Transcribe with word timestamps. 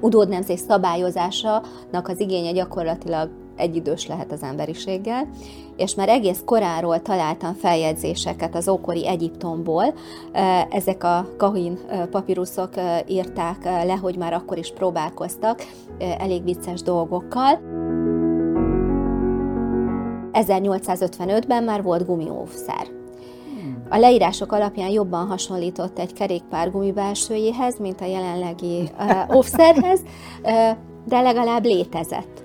utódnemzés 0.00 0.60
szabályozásának 0.60 2.08
az 2.08 2.20
igénye 2.20 2.52
gyakorlatilag 2.52 3.30
egyidős 3.56 4.06
lehet 4.06 4.32
az 4.32 4.42
emberiséggel, 4.42 5.28
és 5.76 5.94
már 5.94 6.08
egész 6.08 6.42
koráról 6.44 7.02
találtam 7.02 7.54
feljegyzéseket 7.54 8.54
az 8.54 8.68
ókori 8.68 9.08
Egyiptomból. 9.08 9.94
Ezek 10.70 11.04
a 11.04 11.28
kahin 11.36 11.78
papíruszok 12.10 12.70
írták 13.06 13.64
le, 13.64 13.98
hogy 14.02 14.16
már 14.16 14.32
akkor 14.32 14.58
is 14.58 14.72
próbálkoztak 14.72 15.62
elég 16.18 16.44
vicces 16.44 16.82
dolgokkal. 16.82 17.60
1855-ben 20.32 21.64
már 21.64 21.82
volt 21.82 22.06
gumióvszer. 22.06 22.97
A 23.90 23.98
leírások 23.98 24.52
alapján 24.52 24.90
jobban 24.90 25.26
hasonlított 25.26 25.98
egy 25.98 26.12
kerékpár 26.12 26.70
gumibelsőjéhez, 26.70 27.78
mint 27.78 28.00
a 28.00 28.04
jelenlegi 28.04 28.90
uh, 28.98 29.36
óvszerhez, 29.36 30.00
uh, 30.42 30.76
de 31.06 31.20
legalább 31.20 31.64
létezett 31.64 32.42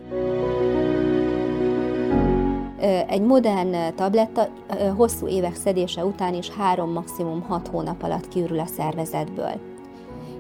egy 3.08 3.22
modern 3.22 3.96
tabletta 3.96 4.48
hosszú 4.96 5.28
évek 5.28 5.56
szedése 5.56 6.06
után 6.06 6.34
is 6.34 6.50
három, 6.50 6.92
maximum 6.92 7.42
hat 7.42 7.68
hónap 7.68 8.04
alatt 8.04 8.28
kiürül 8.28 8.60
a 8.60 8.66
szervezetből 8.66 9.52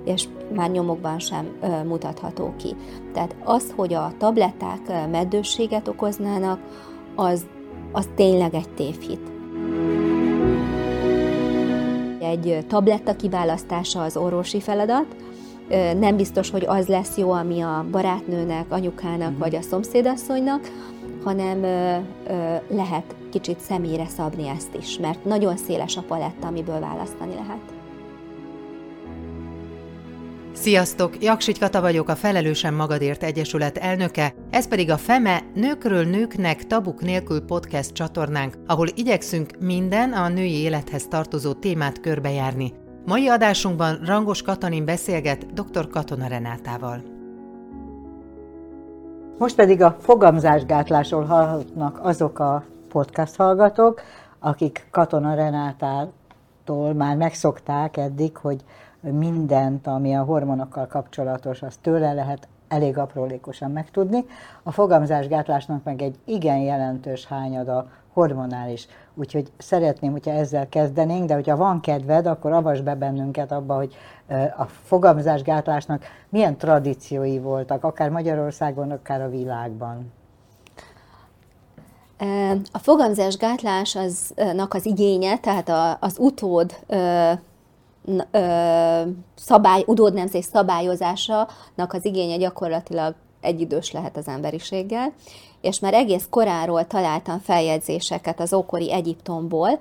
és 0.05 0.27
már 0.55 0.69
nyomokban 0.69 1.19
sem 1.19 1.47
mutatható 1.85 2.53
ki. 2.57 2.75
Tehát 3.13 3.35
az, 3.43 3.73
hogy 3.75 3.93
a 3.93 4.11
tabletták 4.17 5.09
meddősséget 5.11 5.87
okoznának, 5.87 6.59
az, 7.15 7.45
az 7.91 8.09
tényleg 8.15 8.53
egy 8.53 8.69
tévhit. 8.69 9.31
Egy 12.23 12.65
tabletta 12.67 13.15
kiválasztása 13.15 14.01
az 14.01 14.17
orvosi 14.17 14.59
feladat, 14.59 15.05
nem 15.99 16.15
biztos, 16.15 16.49
hogy 16.49 16.65
az 16.67 16.87
lesz 16.87 17.17
jó, 17.17 17.31
ami 17.31 17.61
a 17.61 17.85
barátnőnek, 17.91 18.65
anyukának 18.69 19.27
uh-huh. 19.27 19.37
vagy 19.37 19.55
a 19.55 19.61
szomszédasszonynak, 19.61 20.71
hanem 21.23 21.61
lehet 22.69 23.15
kicsit 23.31 23.59
személyre 23.59 24.07
szabni 24.07 24.47
ezt 24.47 24.75
is, 24.79 24.97
mert 24.97 25.25
nagyon 25.25 25.57
széles 25.57 25.97
a 25.97 26.01
paletta, 26.01 26.47
amiből 26.47 26.79
választani 26.79 27.33
lehet. 27.33 27.72
Sziasztok! 30.53 31.23
Jaksich 31.23 31.59
Kata 31.59 31.81
vagyok, 31.81 32.09
a 32.09 32.15
Felelősen 32.15 32.73
Magadért 32.73 33.23
Egyesület 33.23 33.77
elnöke, 33.77 34.33
ez 34.49 34.67
pedig 34.67 34.91
a 34.91 34.97
FEME 34.97 35.41
Nőkről 35.53 36.05
Nőknek 36.05 36.67
Tabuk 36.67 37.01
Nélkül 37.01 37.41
podcast 37.41 37.91
csatornánk, 37.91 38.57
ahol 38.67 38.87
igyekszünk 38.95 39.51
minden 39.59 40.13
a 40.13 40.27
női 40.27 40.61
élethez 40.61 41.07
tartozó 41.07 41.53
témát 41.53 41.99
körbejárni. 41.99 42.73
Mai 43.05 43.27
adásunkban 43.27 43.99
Rangos 44.05 44.41
Katalin 44.41 44.85
beszélget 44.85 45.53
dr. 45.53 45.87
Katona 45.87 46.27
Renátával. 46.27 47.01
Most 49.37 49.55
pedig 49.55 49.81
a 49.81 49.97
fogamzásgátlásról 49.99 51.23
hallhatnak 51.23 51.99
azok 52.01 52.39
a 52.39 52.63
podcast 52.89 53.35
hallgatók, 53.35 54.01
akik 54.39 54.87
Katona 54.91 55.33
Renátától 55.33 56.93
már 56.93 57.15
megszokták 57.15 57.97
eddig, 57.97 58.37
hogy 58.37 58.63
mindent, 59.11 59.87
ami 59.87 60.15
a 60.15 60.23
hormonokkal 60.23 60.87
kapcsolatos, 60.87 61.61
az 61.61 61.77
tőle 61.81 62.13
lehet 62.13 62.47
elég 62.67 62.97
aprólékosan 62.97 63.71
megtudni. 63.71 64.25
A 64.63 64.71
fogamzásgátlásnak 64.71 65.83
meg 65.83 66.01
egy 66.01 66.15
igen 66.25 66.57
jelentős 66.57 67.25
hányada 67.25 67.87
hormonális. 68.13 68.87
Úgyhogy 69.13 69.51
szeretném, 69.57 70.11
hogyha 70.11 70.31
ezzel 70.31 70.69
kezdenénk, 70.69 71.27
de 71.27 71.33
hogyha 71.33 71.55
van 71.55 71.79
kedved, 71.79 72.25
akkor 72.25 72.51
avas 72.51 72.81
be 72.81 72.95
bennünket 72.95 73.51
abba, 73.51 73.75
hogy 73.75 73.95
a 74.57 74.65
fogamzásgátlásnak 74.65 76.03
milyen 76.29 76.57
tradíciói 76.57 77.39
voltak, 77.39 77.83
akár 77.83 78.09
Magyarországon, 78.09 78.91
akár 78.91 79.21
a 79.21 79.29
világban. 79.29 80.11
A 82.71 82.77
fogamzásgátlásnak 82.77 84.73
az 84.73 84.85
igénye, 84.85 85.37
tehát 85.37 85.97
az 85.99 86.17
utód 86.19 86.75
szabály, 89.35 89.83
utódnemzés 89.85 90.45
szabályozásának 90.45 91.93
az 91.93 92.05
igénye 92.05 92.37
gyakorlatilag 92.37 93.15
egyidős 93.41 93.91
lehet 93.91 94.17
az 94.17 94.27
emberiséggel, 94.27 95.13
és 95.61 95.79
már 95.79 95.93
egész 95.93 96.27
koráról 96.29 96.87
találtam 96.87 97.39
feljegyzéseket 97.39 98.39
az 98.39 98.53
ókori 98.53 98.93
Egyiptomból. 98.93 99.79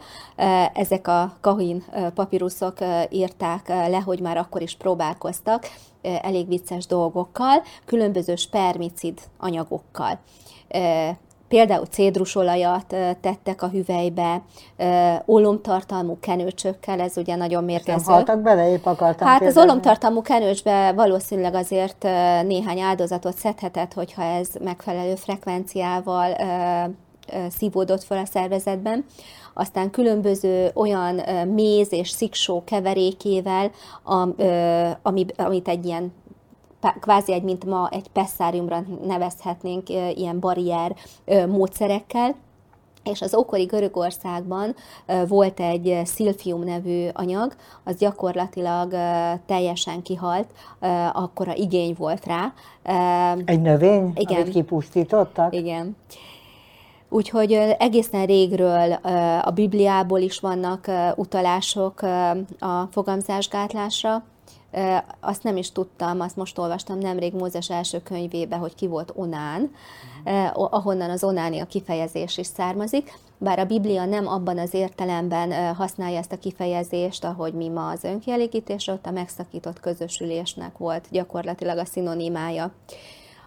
Ezek 0.75 1.09
a 1.09 1.37
kahin 1.41 1.85
papíruszok 2.15 2.79
írták 3.11 3.69
le, 3.69 4.03
hogy 4.05 4.21
már 4.21 4.37
akkor 4.37 4.63
is 4.63 4.77
próbálkoztak 4.77 5.67
elég 6.03 6.49
vicces 6.49 6.87
dolgokkal, 6.87 7.63
különböző 7.85 8.37
spermicid 8.37 9.21
anyagokkal 9.39 10.19
például 11.53 11.87
cédrusolajat 11.87 12.87
tettek 13.21 13.63
a 13.63 13.69
hüvelybe, 13.69 14.43
olomtartalmú 15.25 16.17
kenőcsökkel, 16.21 17.01
ez 17.01 17.17
ugye 17.17 17.37
nagyon 17.37 17.65
mérgező. 17.65 18.03
Nem 18.07 18.15
haltak 18.15 18.41
bele, 18.41 18.71
épp 18.71 18.87
akartam 18.87 19.27
Hát 19.27 19.39
kérdezni. 19.39 19.61
az 19.61 19.67
olomtartalmú 19.67 20.23
kenőcsbe 20.23 20.93
valószínűleg 20.93 21.55
azért 21.55 22.03
néhány 22.47 22.81
áldozatot 22.81 23.37
szedhetett, 23.37 23.93
hogyha 23.93 24.23
ez 24.23 24.49
megfelelő 24.61 25.15
frekvenciával 25.15 26.37
szívódott 27.51 28.03
fel 28.03 28.19
a 28.19 28.27
szervezetben. 28.27 29.05
Aztán 29.55 29.91
különböző 29.91 30.71
olyan 30.75 31.15
méz 31.49 31.93
és 31.93 32.09
sziksó 32.11 32.63
keverékével, 32.65 33.71
amit 35.37 35.69
egy 35.69 35.85
ilyen 35.85 36.13
kvázi 37.01 37.33
egy, 37.33 37.43
mint 37.43 37.65
ma 37.65 37.89
egy 37.91 38.09
pesszáriumra 38.09 38.85
nevezhetnénk 39.07 39.89
ilyen 40.15 40.41
barrier 40.41 40.95
módszerekkel, 41.49 42.35
és 43.05 43.23
az 43.23 43.35
ókori 43.35 43.65
Görögországban 43.65 44.75
volt 45.29 45.61
egy 45.61 46.01
szilfium 46.05 46.65
nevű 46.65 47.09
anyag, 47.13 47.55
az 47.85 47.97
gyakorlatilag 47.97 48.91
teljesen 49.47 50.03
kihalt, 50.03 50.47
akkora 51.13 51.55
igény 51.55 51.95
volt 51.99 52.27
rá. 52.27 52.53
Egy 53.45 53.61
növény, 53.61 54.13
igen. 54.15 54.41
amit 54.41 54.53
kipusztítottak? 54.53 55.55
Igen. 55.55 55.97
Úgyhogy 57.09 57.53
egészen 57.79 58.27
régről 58.27 58.93
a 59.43 59.51
Bibliából 59.51 60.21
is 60.21 60.41
vannak 60.41 60.91
utalások 61.17 62.03
a 62.59 62.89
fogamzásgátlásra, 62.91 64.25
azt 65.21 65.43
nem 65.43 65.57
is 65.57 65.73
tudtam, 65.73 66.21
azt 66.21 66.37
most 66.37 66.59
olvastam 66.59 66.99
nemrég 66.99 67.33
Mózes 67.33 67.71
első 67.71 68.03
könyvébe, 68.03 68.57
hogy 68.57 68.75
ki 68.75 68.87
volt 68.87 69.13
Onán, 69.15 69.71
ahonnan 70.55 71.11
az 71.11 71.25
Onánia 71.25 71.65
kifejezés 71.65 72.39
is 72.39 72.47
származik, 72.47 73.19
bár 73.39 73.59
a 73.59 73.65
Biblia 73.65 74.05
nem 74.05 74.27
abban 74.27 74.59
az 74.59 74.75
értelemben 74.75 75.75
használja 75.75 76.19
ezt 76.19 76.33
a 76.33 76.39
kifejezést, 76.39 77.25
ahogy 77.25 77.53
mi 77.53 77.69
ma 77.69 77.89
az 77.89 78.05
önkielégítés, 78.05 78.87
ott 78.87 79.07
a 79.07 79.11
megszakított 79.11 79.81
közösülésnek 79.81 80.79
volt 80.79 81.07
gyakorlatilag 81.11 81.79
a 81.79 81.85
szinonimája. 81.85 82.73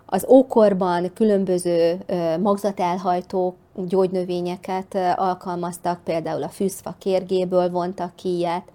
Az 0.06 0.26
ókorban 0.30 1.14
különböző 1.14 2.06
magzatelhajtó 2.42 3.56
gyógynövényeket 3.76 4.98
alkalmaztak, 5.16 6.04
például 6.04 6.44
a 6.44 6.50
fűszfa 6.50 6.96
kérgéből 7.00 7.70
vontak 7.70 8.16
ki 8.16 8.36
ilyet, 8.38 8.72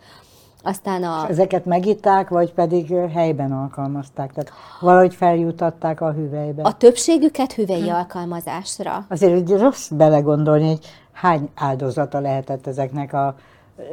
aztán 0.62 1.02
a... 1.02 1.22
És 1.22 1.30
ezeket 1.30 1.64
megitták, 1.64 2.28
vagy 2.28 2.52
pedig 2.52 2.94
helyben 3.12 3.52
alkalmazták? 3.52 4.32
Tehát 4.32 4.52
valahogy 4.80 5.14
feljutatták 5.14 6.00
a 6.00 6.12
hüvelybe? 6.12 6.62
A 6.62 6.76
többségüket 6.76 7.52
hüvelyi 7.52 7.88
hm. 7.88 7.94
alkalmazásra. 7.94 9.04
Azért 9.08 9.32
hogy 9.32 9.60
rossz 9.60 9.88
belegondolni, 9.88 10.66
hogy 10.66 10.86
hány 11.12 11.50
áldozata 11.54 12.20
lehetett 12.20 12.66
ezeknek 12.66 13.12
a 13.12 13.34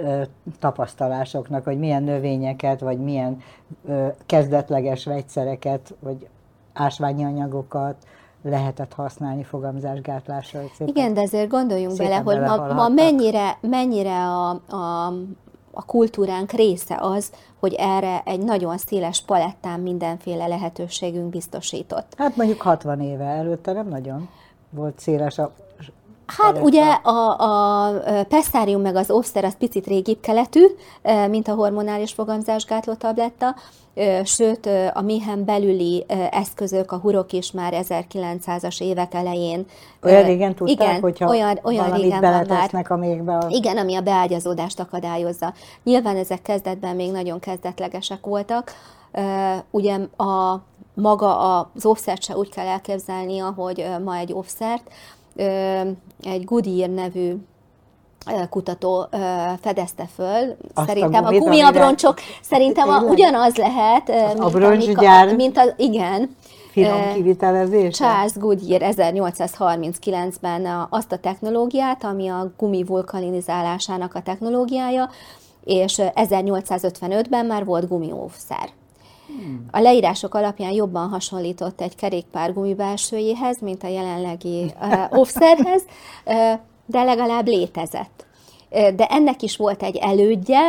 ö, 0.04 0.22
tapasztalásoknak, 0.60 1.64
hogy 1.64 1.80
milyen 1.80 2.04
növényeket, 2.04 2.80
vagy 2.80 3.00
milyen 3.00 3.42
ö, 3.88 4.08
kezdetleges 4.26 5.06
vegyszereket, 5.06 5.96
vagy 6.00 6.28
ásványi 6.74 7.24
anyagokat, 7.24 7.96
lehetett 8.42 8.94
használni 8.94 9.44
fogamzásgátlásra. 9.44 10.60
Igen, 10.86 11.14
de 11.14 11.22
azért 11.22 11.50
gondoljunk 11.50 11.98
bele, 11.98 12.16
hogy 12.16 12.40
ma, 12.40 12.74
ma 12.74 12.88
mennyire, 12.88 13.58
mennyire 13.62 14.16
a, 14.16 14.50
a 14.50 15.14
a 15.78 15.86
kultúránk 15.86 16.52
része 16.52 16.98
az, 17.00 17.32
hogy 17.60 17.74
erre 17.74 18.22
egy 18.26 18.40
nagyon 18.40 18.78
széles 18.78 19.22
palettán 19.22 19.80
mindenféle 19.80 20.48
lehetőségünk 20.48 21.30
biztosított. 21.30 22.14
Hát 22.18 22.36
mondjuk 22.36 22.62
60 22.62 23.02
éve 23.02 23.24
előtte 23.24 23.72
nem 23.72 23.88
nagyon 23.88 24.30
volt 24.70 25.00
széles 25.00 25.38
a 25.38 25.54
Hát 26.28 26.62
ugye 26.62 26.84
a, 26.86 27.40
a 27.40 27.94
pestárium 28.30 28.82
meg 28.82 28.96
az 28.96 29.12
óvszer 29.12 29.44
az 29.44 29.58
picit 29.58 29.88
régibb 29.88 30.20
keletű, 30.20 30.66
mint 31.30 31.48
a 31.48 31.54
hormonális 31.54 32.14
fogamzásgátló 32.14 32.94
tabletta, 32.94 33.56
sőt 34.24 34.70
a 34.94 35.02
méhen 35.02 35.46
belüli 35.46 36.06
eszközök, 36.32 36.92
a 36.92 36.98
hurok 36.98 37.34
is 37.34 37.52
már 37.52 37.74
1900-as 37.88 38.82
évek 38.82 39.14
elején. 39.14 39.66
Olyan 40.04 40.24
régen 40.24 40.56
tudták, 40.56 40.88
igen, 40.88 41.02
hogyha 41.02 41.28
olyan, 41.30 41.60
olyan 41.64 41.92
régen 41.92 42.22
beletesznek 42.22 42.90
a 42.90 42.98
mégbe? 42.98 43.38
A... 43.38 43.48
Igen, 43.50 43.78
ami 43.78 43.96
a 43.96 44.02
beágyazódást 44.02 44.80
akadályozza. 44.80 45.54
Nyilván 45.84 46.16
ezek 46.16 46.42
kezdetben 46.42 46.96
még 46.96 47.12
nagyon 47.12 47.40
kezdetlegesek 47.40 48.26
voltak. 48.26 48.72
Ugye 49.72 49.96
a 50.18 50.62
maga 50.94 51.38
az 51.50 51.86
offszert 51.86 52.24
se 52.24 52.38
úgy 52.38 52.50
kell 52.50 52.66
elképzelni, 52.66 53.40
ahogy 53.40 53.86
ma 54.04 54.16
egy 54.16 54.34
offszert. 54.34 54.92
Egy 56.24 56.44
Goodyear 56.46 56.90
nevű 56.90 57.34
kutató 58.50 59.06
fedezte 59.62 60.08
föl. 60.16 60.56
Azt 60.74 60.88
szerintem 60.88 61.24
a 61.24 61.28
a 61.28 61.30
gumit, 61.32 61.42
gumiabroncsok, 61.44 62.10
amire- 62.18 62.44
szerintem 62.44 62.90
a, 62.90 63.00
ugyanaz 63.00 63.56
lehet, 63.56 64.10
Az 64.10 64.34
mint, 64.86 64.98
a- 64.98 65.36
mint 65.36 65.58
az, 65.58 65.74
igen, 65.78 66.36
Finom 66.72 67.14
kivitelezés? 67.14 67.96
Charles 67.96 68.34
Goodyear 68.34 68.82
1839-ben 68.96 70.66
a- 70.66 70.88
azt 70.90 71.12
a 71.12 71.18
technológiát, 71.18 72.04
ami 72.04 72.28
a 72.28 72.52
gumi 72.58 72.84
vulkanizálásának 72.84 74.16
a 74.16 74.22
technológiája, 74.22 75.10
és 75.64 76.02
1855-ben 76.16 77.46
már 77.46 77.66
volt 77.66 77.88
gumióvszer. 77.88 78.70
A 79.72 79.80
leírások 79.80 80.34
alapján 80.34 80.72
jobban 80.72 81.10
hasonlított 81.10 81.82
egy 81.82 81.96
kerékpár 81.96 82.54
gumibelsőjéhez, 82.54 83.60
mint 83.60 83.84
a 83.84 83.88
jelenlegi 83.88 84.74
uh, 84.82 85.04
offszerhez, 85.20 85.84
uh, 86.26 86.60
de 86.86 87.04
legalább 87.04 87.48
létezett. 87.48 88.26
De 88.70 89.06
ennek 89.06 89.42
is 89.42 89.58
volt 89.58 89.84
egy 89.84 89.96
elődje 89.96 90.62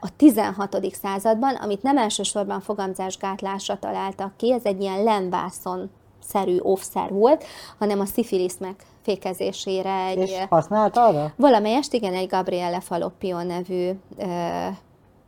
a 0.00 0.16
16. 0.16 0.94
században, 1.02 1.54
amit 1.54 1.82
nem 1.82 1.98
elsősorban 1.98 2.60
fogamzásgátlásra 2.60 3.78
találtak 3.78 4.36
ki, 4.36 4.52
ez 4.52 4.64
egy 4.64 4.80
ilyen 4.80 5.02
lemvászon 5.02 5.90
szerű 6.28 6.58
offszer 6.58 7.10
volt, 7.12 7.44
hanem 7.78 8.00
a 8.00 8.04
szifilisz 8.04 8.56
megfékezésére 8.58 10.04
egy 10.04 10.18
És 10.18 10.36
használt 10.48 10.96
arra? 10.96 11.32
Valamelyest 11.36 11.92
igen, 11.92 12.14
egy 12.14 12.28
Gabriele 12.28 12.80
Faloppio 12.80 13.42
nevű 13.42 13.90
ö, 14.16 14.24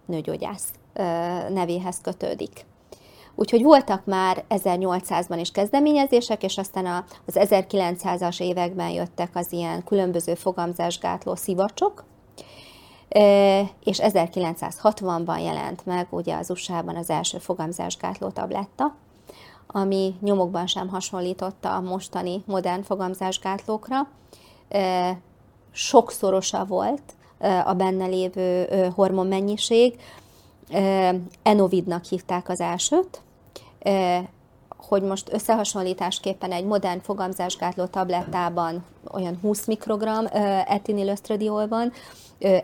nőgyógyász 0.07 0.69
ö, 0.93 1.03
nevéhez 1.49 2.01
kötődik. 2.03 2.65
Úgyhogy 3.35 3.63
voltak 3.63 4.05
már 4.05 4.45
1800-ban 4.49 5.37
is 5.41 5.51
kezdeményezések, 5.51 6.43
és 6.43 6.59
aztán 6.59 7.05
az 7.27 7.39
1900-as 7.39 8.41
években 8.41 8.91
jöttek 8.91 9.31
az 9.35 9.53
ilyen 9.53 9.85
különböző 9.85 10.35
fogamzásgátló 10.35 11.35
szivacsok, 11.35 12.05
és 13.85 13.99
1960-ban 14.03 15.43
jelent 15.43 15.87
meg 15.87 16.07
ugye 16.11 16.37
az 16.37 16.51
USA-ban 16.51 16.97
az 16.97 17.11
első 17.11 17.39
fogamzásgátló 17.39 18.29
tabletta, 18.29 18.95
ami 19.67 20.15
nyomokban 20.21 20.67
sem 20.67 20.89
hasonlította 20.89 21.75
a 21.75 21.81
mostani 21.81 22.43
modern 22.47 22.83
fogamzásgátlókra. 22.83 24.09
Sokszorosa 25.71 26.65
volt 26.65 27.03
a 27.65 27.73
benne 27.73 28.07
lévő 28.07 28.67
ö, 28.71 28.87
hormonmennyiség. 28.95 30.01
Enovidnak 31.43 32.05
hívták 32.05 32.49
az 32.49 32.61
elsőt, 32.61 33.23
hogy 34.77 35.03
most 35.03 35.33
összehasonlításképpen 35.33 36.53
egy 36.53 36.65
modern 36.65 37.01
fogamzásgátló 37.01 37.85
tablettában 37.85 38.85
olyan 39.13 39.39
20 39.43 39.67
mikrogram 39.67 40.25
etinilösztradiol 40.67 41.69
van, 41.69 41.93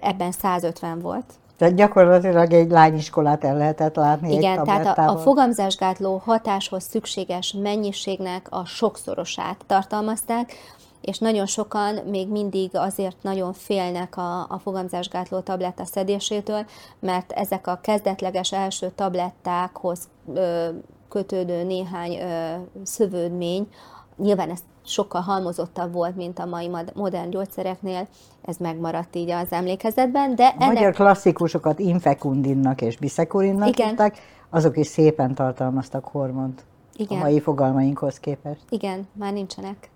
ebben 0.00 0.32
150 0.32 1.00
volt. 1.00 1.24
Tehát 1.56 1.74
gyakorlatilag 1.74 2.52
egy 2.52 2.70
lányiskolát 2.70 3.44
el 3.44 3.56
lehetett 3.56 3.96
látni 3.96 4.32
Igen, 4.32 4.58
egy 4.58 4.64
tehát 4.64 4.98
a, 4.98 5.10
a 5.10 5.16
fogamzásgátló 5.16 6.22
hatáshoz 6.24 6.84
szükséges 6.84 7.54
mennyiségnek 7.62 8.46
a 8.50 8.64
sokszorosát 8.64 9.56
tartalmazták, 9.66 10.52
és 11.00 11.18
nagyon 11.18 11.46
sokan 11.46 11.94
még 11.94 12.28
mindig 12.28 12.70
azért 12.72 13.16
nagyon 13.22 13.52
félnek 13.52 14.16
a, 14.16 14.40
a 14.40 14.58
fogamzásgátló 14.62 15.40
tabletta 15.40 15.84
szedésétől, 15.84 16.66
mert 17.00 17.32
ezek 17.32 17.66
a 17.66 17.78
kezdetleges 17.82 18.52
első 18.52 18.90
tablettákhoz 18.94 20.08
ö, 20.34 20.68
kötődő 21.08 21.62
néhány 21.62 22.18
ö, 22.18 22.54
szövődmény, 22.82 23.68
nyilván 24.16 24.50
ez 24.50 24.58
sokkal 24.84 25.20
halmozottabb 25.20 25.92
volt, 25.92 26.16
mint 26.16 26.38
a 26.38 26.46
mai 26.46 26.68
mod- 26.68 26.92
modern 26.94 27.30
gyógyszereknél, 27.30 28.06
ez 28.42 28.56
megmaradt 28.56 29.16
így 29.16 29.30
az 29.30 29.50
emlékezetben, 29.50 30.34
de 30.34 30.46
A 30.46 30.54
ennek 30.58 30.74
magyar 30.74 30.92
klasszikusokat 30.92 31.78
infekundinnak 31.78 32.80
és 32.80 32.96
biszekurinnak 32.96 33.68
Igen. 33.68 33.88
hívták, 33.88 34.18
azok 34.50 34.76
is 34.76 34.86
szépen 34.86 35.34
tartalmaztak 35.34 36.04
hormont 36.04 36.64
Igen. 36.96 37.18
a 37.18 37.20
mai 37.20 37.40
fogalmainkhoz 37.40 38.18
képest. 38.18 38.60
Igen, 38.68 39.08
már 39.12 39.32
nincsenek 39.32 39.90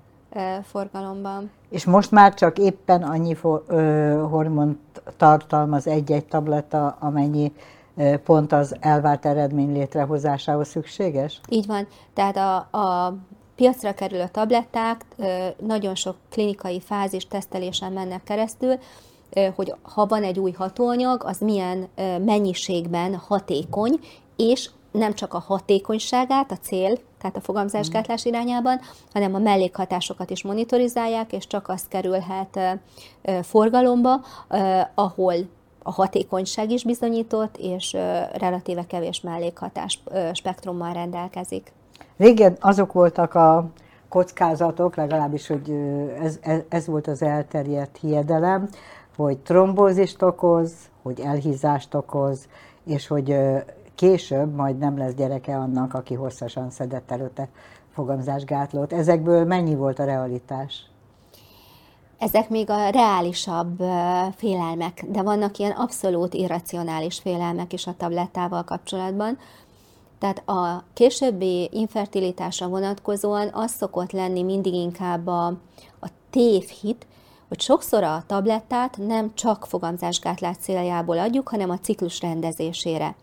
forgalomban. 0.62 1.50
És 1.68 1.84
most 1.84 2.10
már 2.10 2.34
csak 2.34 2.58
éppen 2.58 3.02
annyi 3.02 3.34
fo- 3.34 3.64
ö, 3.68 4.26
hormont 4.30 4.78
tartalmaz 5.16 5.86
egy-egy 5.86 6.24
tabletta, 6.24 6.96
amennyi 7.00 7.52
ö, 7.96 8.16
pont 8.16 8.52
az 8.52 8.74
elvárt 8.80 9.26
eredmény 9.26 9.72
létrehozásához 9.72 10.68
szükséges? 10.68 11.40
Így 11.48 11.66
van. 11.66 11.86
Tehát 12.14 12.36
a, 12.36 12.56
a 12.78 13.14
piacra 13.54 13.94
kerülő 13.94 14.24
tabletták 14.32 15.04
ö, 15.16 15.46
nagyon 15.66 15.94
sok 15.94 16.16
klinikai 16.30 16.80
fázis 16.80 17.26
tesztelésen 17.26 17.92
mennek 17.92 18.22
keresztül, 18.22 18.78
ö, 19.30 19.46
hogy 19.54 19.74
ha 19.82 20.06
van 20.06 20.22
egy 20.22 20.38
új 20.38 20.52
hatóanyag, 20.52 21.24
az 21.24 21.38
milyen 21.38 21.88
ö, 21.94 22.18
mennyiségben 22.18 23.14
hatékony, 23.14 24.00
és 24.36 24.70
nem 24.92 25.14
csak 25.14 25.34
a 25.34 25.38
hatékonyságát, 25.38 26.50
a 26.50 26.56
cél, 26.56 26.98
tehát 27.18 27.36
a 27.36 27.40
fogamzásgátlás 27.40 28.24
irányában, 28.24 28.80
hanem 29.12 29.34
a 29.34 29.38
mellékhatásokat 29.38 30.30
is 30.30 30.42
monitorizálják, 30.42 31.32
és 31.32 31.46
csak 31.46 31.68
az 31.68 31.82
kerülhet 31.88 32.58
forgalomba, 33.42 34.20
ahol 34.94 35.34
a 35.82 35.92
hatékonyság 35.92 36.70
is 36.70 36.84
bizonyított, 36.84 37.56
és 37.56 37.92
relatíve 38.32 38.86
kevés 38.86 39.20
mellékhatás 39.20 40.02
spektrummal 40.32 40.92
rendelkezik. 40.92 41.72
Régen 42.16 42.56
azok 42.60 42.92
voltak 42.92 43.34
a 43.34 43.70
kockázatok, 44.08 44.96
legalábbis, 44.96 45.46
hogy 45.46 45.70
ez, 46.22 46.38
ez, 46.68 46.86
volt 46.86 47.06
az 47.06 47.22
elterjedt 47.22 47.98
hiedelem, 48.00 48.68
hogy 49.16 49.38
trombózist 49.38 50.22
okoz, 50.22 50.72
hogy 51.02 51.20
elhízást 51.20 51.94
okoz, 51.94 52.48
és 52.84 53.06
hogy 53.06 53.36
később 54.02 54.54
majd 54.54 54.78
nem 54.78 54.98
lesz 54.98 55.14
gyereke 55.14 55.56
annak, 55.56 55.94
aki 55.94 56.14
hosszasan 56.14 56.70
szedett 56.70 57.10
előtte 57.10 57.48
fogamzásgátlót. 57.94 58.92
Ezekből 58.92 59.44
mennyi 59.44 59.74
volt 59.74 59.98
a 59.98 60.04
realitás? 60.04 60.86
Ezek 62.18 62.48
még 62.48 62.70
a 62.70 62.88
reálisabb 62.88 63.82
félelmek, 64.36 65.04
de 65.08 65.22
vannak 65.22 65.58
ilyen 65.58 65.70
abszolút 65.70 66.34
irracionális 66.34 67.18
félelmek 67.18 67.72
is 67.72 67.86
a 67.86 67.94
tablettával 67.96 68.64
kapcsolatban. 68.64 69.38
Tehát 70.18 70.48
a 70.48 70.84
későbbi 70.94 71.68
infertilitásra 71.72 72.68
vonatkozóan 72.68 73.48
az 73.52 73.70
szokott 73.70 74.12
lenni 74.12 74.42
mindig 74.42 74.74
inkább 74.74 75.26
a, 75.26 75.46
a 76.00 76.08
tévhit, 76.30 77.06
hogy 77.48 77.60
sokszor 77.60 78.02
a 78.02 78.24
tablettát 78.26 78.96
nem 78.96 79.34
csak 79.34 79.66
fogamzásgátlás 79.66 80.56
céljából 80.60 81.18
adjuk, 81.18 81.48
hanem 81.48 81.70
a 81.70 81.78
ciklus 81.78 82.20
rendezésére. 82.20 83.14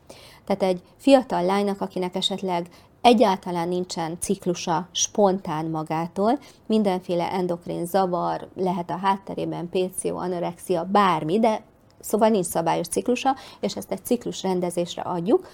Tehát 0.50 0.76
egy 0.76 0.82
fiatal 0.98 1.44
lánynak, 1.44 1.82
akinek 1.82 2.16
esetleg 2.16 2.68
egyáltalán 3.02 3.68
nincsen 3.68 4.18
ciklusa 4.20 4.88
spontán 4.92 5.66
magától, 5.66 6.40
mindenféle 6.66 7.32
endokrin 7.32 7.86
zavar, 7.86 8.48
lehet 8.56 8.90
a 8.90 8.98
hátterében 8.98 9.70
PCO, 9.70 10.16
anorexia, 10.16 10.84
bármi, 10.84 11.40
de 11.40 11.62
szóval 12.00 12.30
nincs 12.30 12.46
szabályos 12.46 12.88
ciklusa, 12.88 13.36
és 13.60 13.76
ezt 13.76 13.92
egy 13.92 14.06
ciklus 14.06 14.44
rendezésre 14.44 15.02
adjuk, 15.02 15.48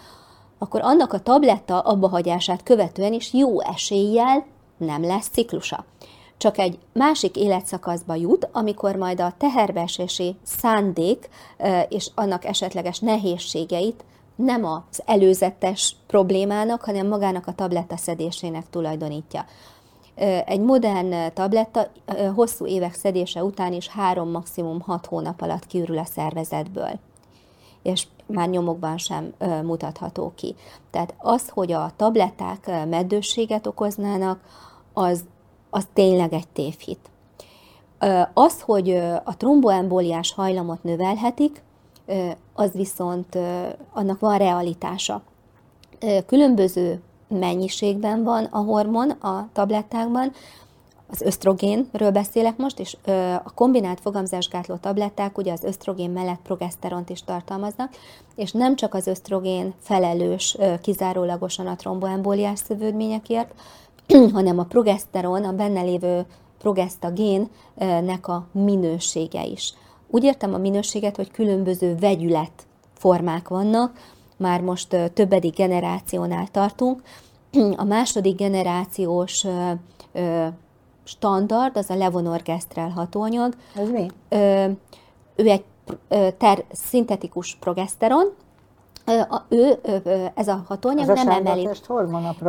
akkor 0.58 0.82
annak 0.84 1.14
a 1.14 1.20
tabletta 1.20 1.80
abbahagyását 1.80 2.64
követően 2.64 3.14
is 3.14 3.34
jó 3.34 3.62
eséllyel 3.62 4.46
nem 4.78 5.04
lesz 5.04 5.28
ciklusa. 5.28 5.86
Csak 6.38 6.58
egy 6.58 6.80
másik 6.94 7.36
életszakaszba 7.36 8.16
jut, 8.16 8.50
amikor 8.52 8.96
majd 8.96 9.20
a 9.20 9.34
teherbeesési 9.38 10.36
szándék 10.44 11.30
és 11.90 12.10
annak 12.16 12.46
esetleges 12.46 13.00
nehézségeit 13.00 14.04
nem 14.36 14.66
az 14.66 15.02
előzetes 15.06 15.96
problémának, 16.08 16.82
hanem 16.82 17.08
magának 17.08 17.48
a 17.48 17.54
tabletta 17.54 17.98
szedésének 17.98 18.70
tulajdonítja. 18.70 19.46
Egy 20.46 20.62
modern 20.62 21.34
tabletta 21.34 21.88
hosszú 22.36 22.66
évek 22.66 22.94
szedése 22.94 23.44
után 23.44 23.74
is 23.74 23.88
három, 23.88 24.30
maximum 24.30 24.82
hat 24.82 25.06
hónap 25.06 25.42
alatt 25.42 25.68
kiürül 25.68 25.98
a 25.98 26.06
szervezetből 26.06 27.00
és 27.86 28.08
már 28.26 28.50
nyomokban 28.50 28.98
sem 28.98 29.34
mutatható 29.64 30.32
ki. 30.36 30.56
Tehát 30.92 31.14
az, 31.18 31.50
hogy 31.50 31.72
a 31.72 31.92
tabletták 31.96 32.68
ö, 32.68 32.86
meddősséget 32.86 33.68
okoznának, 33.68 34.40
az, 34.94 35.24
az 35.70 35.88
tényleg 35.94 36.34
egy 36.34 36.48
tévhit. 36.48 37.10
Az, 38.34 38.62
hogy 38.62 38.90
a 39.24 39.38
tromboembóliás 39.38 40.34
hajlamot 40.34 40.84
növelhetik, 40.84 41.64
az 42.54 42.72
viszont 42.72 43.38
annak 43.94 44.20
van 44.20 44.38
realitása. 44.38 45.22
Különböző 46.26 47.02
mennyiségben 47.28 48.24
van 48.24 48.44
a 48.44 48.58
hormon 48.58 49.10
a 49.10 49.50
tablettákban, 49.54 50.32
az 51.08 51.22
ösztrogénről 51.22 52.12
beszélek 52.12 52.58
most, 52.58 52.80
és 52.80 52.98
a 53.44 53.54
kombinált 53.54 54.00
fogamzásgátló 54.00 54.76
tabletták 54.76 55.38
ugye 55.38 55.52
az 55.52 55.64
ösztrogén 55.64 56.10
mellett 56.10 56.40
progeszteront 56.44 57.10
is 57.10 57.24
tartalmaznak, 57.24 57.94
és 58.36 58.52
nem 58.52 58.76
csak 58.76 58.94
az 58.94 59.08
ösztrogén 59.08 59.74
felelős 59.80 60.58
kizárólagosan 60.82 61.68
a 61.68 61.76
tromboembóliás 61.76 62.60
szövődményekért, 62.60 63.54
hanem 64.34 64.60
a 64.60 64.64
progeszteron, 64.64 65.44
a 65.44 65.54
benne 65.54 65.82
lévő 65.82 66.26
progesztagénnek 66.58 68.28
a 68.28 68.48
minősége 68.52 69.46
is. 69.46 69.74
Úgy 70.08 70.24
értem 70.24 70.54
a 70.54 70.58
minőséget, 70.58 71.16
hogy 71.16 71.32
különböző 71.32 71.96
vegyület 71.96 72.52
formák 72.94 73.48
vannak, 73.48 74.00
már 74.38 74.62
most 74.62 75.12
többedik 75.14 75.56
generációnál 75.56 76.48
tartunk. 76.48 77.02
A 77.76 77.84
második 77.84 78.36
generációs 78.36 79.46
standard, 81.04 81.78
az 81.78 81.90
a 81.90 81.96
levonorgestrel 81.96 82.90
hatóanyag. 82.90 83.56
Ez 83.76 83.90
mi? 83.90 84.08
Ő 85.36 85.50
egy 85.50 85.64
ter, 86.38 86.64
szintetikus 86.72 87.56
progeszteron, 87.60 88.34
a, 89.06 89.46
ő, 89.50 89.80
ez 90.36 90.48
a 90.48 90.64
hatóanyag 90.68 91.10
ez 91.10 91.16
nem 91.16 91.28
a 91.28 91.34
emeli. 91.34 91.70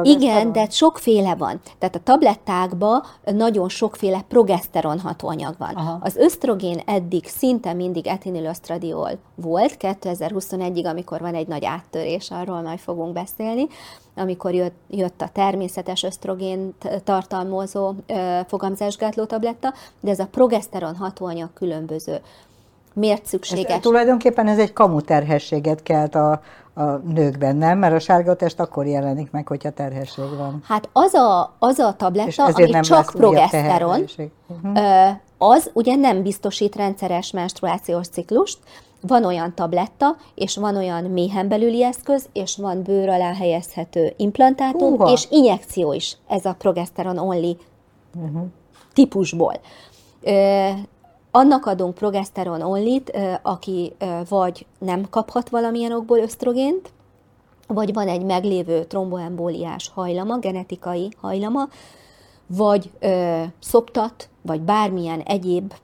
Igen, 0.02 0.52
de 0.52 0.68
sokféle 0.70 1.34
van. 1.34 1.60
Tehát 1.78 1.94
a 1.94 2.00
tablettákban 2.02 3.02
nagyon 3.24 3.68
sokféle 3.68 4.24
progeszteron 4.28 5.00
hatóanyag 5.00 5.54
van. 5.58 5.74
Aha. 5.74 5.98
Az 6.00 6.16
ösztrogén 6.16 6.82
eddig 6.86 7.26
szinte 7.26 7.72
mindig 7.72 8.06
etinilösztradiol 8.06 9.10
volt, 9.34 9.76
2021-ig, 9.80 10.90
amikor 10.90 11.20
van 11.20 11.34
egy 11.34 11.48
nagy 11.48 11.64
áttörés, 11.64 12.30
arról 12.30 12.60
majd 12.60 12.78
fogunk 12.78 13.12
beszélni, 13.12 13.66
amikor 14.16 14.54
jött, 14.54 14.76
jött 14.88 15.22
a 15.22 15.28
természetes 15.28 16.02
ösztrogén 16.02 16.74
tartalmazó 17.04 17.94
fogamzásgátló 18.46 19.24
tabletta, 19.24 19.74
de 20.00 20.10
ez 20.10 20.18
a 20.18 20.26
progeszteron 20.26 20.96
hatóanyag 20.96 21.52
különböző 21.52 22.20
miért 22.96 23.26
szükséges. 23.26 23.72
Ez, 23.72 23.80
tulajdonképpen 23.80 24.48
ez 24.48 24.58
egy 24.58 24.72
kamuterhességet 24.72 25.82
kelt 25.82 26.14
a, 26.14 26.40
a 26.74 26.82
nőkben, 26.84 27.56
nem? 27.56 27.78
Mert 27.78 27.94
a 27.94 27.98
sárga 27.98 28.34
test 28.34 28.60
akkor 28.60 28.86
jelenik 28.86 29.30
meg, 29.30 29.48
hogyha 29.48 29.70
terhesség 29.70 30.24
van. 30.36 30.62
Hát 30.64 30.88
az 30.92 31.14
a, 31.14 31.56
az 31.58 31.78
a 31.78 31.94
tabletta, 31.96 32.44
ami 32.44 32.80
csak 32.80 33.12
progeszteron, 33.16 34.04
uh-huh. 34.46 35.08
az 35.38 35.70
ugye 35.72 35.94
nem 35.94 36.22
biztosít 36.22 36.76
rendszeres 36.76 37.30
menstruációs 37.30 38.08
ciklust, 38.08 38.58
van 39.00 39.24
olyan 39.24 39.54
tabletta, 39.54 40.16
és 40.34 40.56
van 40.56 40.76
olyan 40.76 41.04
méhen 41.04 41.48
belüli 41.48 41.84
eszköz, 41.84 42.28
és 42.32 42.56
van 42.56 42.82
bőr 42.82 43.08
alá 43.08 43.34
helyezhető 43.34 44.14
implantátum, 44.16 44.96
Húha. 44.96 45.12
és 45.12 45.26
injekció 45.30 45.92
is 45.92 46.16
ez 46.28 46.44
a 46.44 46.54
progeszteron 46.58 47.18
only 47.18 47.56
uh-huh. 48.14 48.42
típusból 48.92 49.60
annak 51.36 51.66
adunk 51.66 51.94
progeszteron 51.94 52.62
onlit, 52.62 53.18
aki 53.42 53.92
vagy 54.28 54.66
nem 54.78 55.06
kaphat 55.10 55.48
valamilyen 55.48 55.92
okból 55.92 56.18
ösztrogént, 56.18 56.90
vagy 57.66 57.92
van 57.92 58.08
egy 58.08 58.24
meglévő 58.24 58.84
tromboembóliás 58.84 59.90
hajlama, 59.94 60.38
genetikai 60.38 61.08
hajlama, 61.20 61.68
vagy 62.46 62.90
ö, 62.98 63.42
szoptat, 63.58 64.28
vagy 64.42 64.60
bármilyen 64.60 65.20
egyéb 65.20 65.74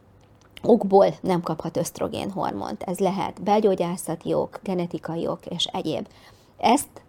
okból 0.63 1.07
nem 1.21 1.43
kaphat 1.43 1.77
ösztrogén 1.77 2.31
hormont. 2.31 2.83
Ez 2.83 2.99
lehet 2.99 3.43
belgyógyászati 3.43 4.35
ok, 4.35 4.61
genetikai 4.63 5.27
ok 5.27 5.47
és 5.47 5.65
egyéb. 5.65 6.07
Ezt 6.59 7.03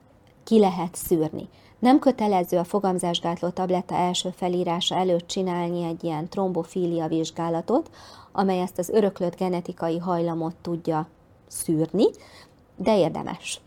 ki 0.43 0.59
lehet 0.59 0.95
szűrni. 0.95 1.49
Nem 1.83 1.99
kötelező 1.99 2.57
a 2.57 2.63
fogamzásgátló 2.63 3.49
tabletta 3.49 3.95
első 3.95 4.29
felírása 4.35 4.95
előtt 4.95 5.27
csinálni 5.27 5.83
egy 5.83 6.03
ilyen 6.03 6.29
trombofília 6.29 7.07
vizsgálatot, 7.07 7.89
amely 8.31 8.61
ezt 8.61 8.77
az 8.77 8.89
öröklött 8.89 9.37
genetikai 9.37 9.97
hajlamot 9.97 10.55
tudja 10.61 11.07
szűrni, 11.47 12.05
de 12.75 12.97
érdemes. 12.97 13.61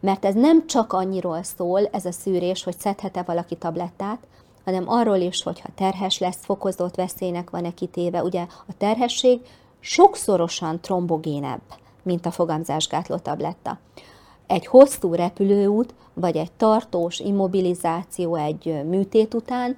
Mert 0.00 0.24
ez 0.24 0.34
nem 0.34 0.66
csak 0.66 0.92
annyiról 0.92 1.42
szól, 1.42 1.86
ez 1.86 2.04
a 2.04 2.12
szűrés, 2.12 2.64
hogy 2.64 2.78
szedhet-e 2.78 3.22
valaki 3.22 3.56
tablettát, 3.56 4.26
hanem 4.64 4.88
arról 4.88 5.16
is, 5.16 5.42
hogy 5.42 5.60
ha 5.60 5.68
terhes 5.74 6.18
lesz, 6.18 6.44
fokozott 6.44 6.94
veszélynek 6.94 7.50
van-e 7.50 7.70
kitéve. 7.70 8.22
Ugye 8.22 8.46
a 8.66 8.76
terhesség 8.78 9.40
sokszorosan 9.80 10.80
trombogénebb, 10.80 11.62
mint 12.02 12.26
a 12.26 12.30
fogamzásgátló 12.30 13.16
tabletta. 13.16 13.78
Egy 14.48 14.66
hosszú 14.66 15.14
repülőút, 15.14 15.94
vagy 16.14 16.36
egy 16.36 16.52
tartós 16.52 17.18
immobilizáció 17.18 18.34
egy 18.34 18.82
műtét 18.86 19.34
után 19.34 19.76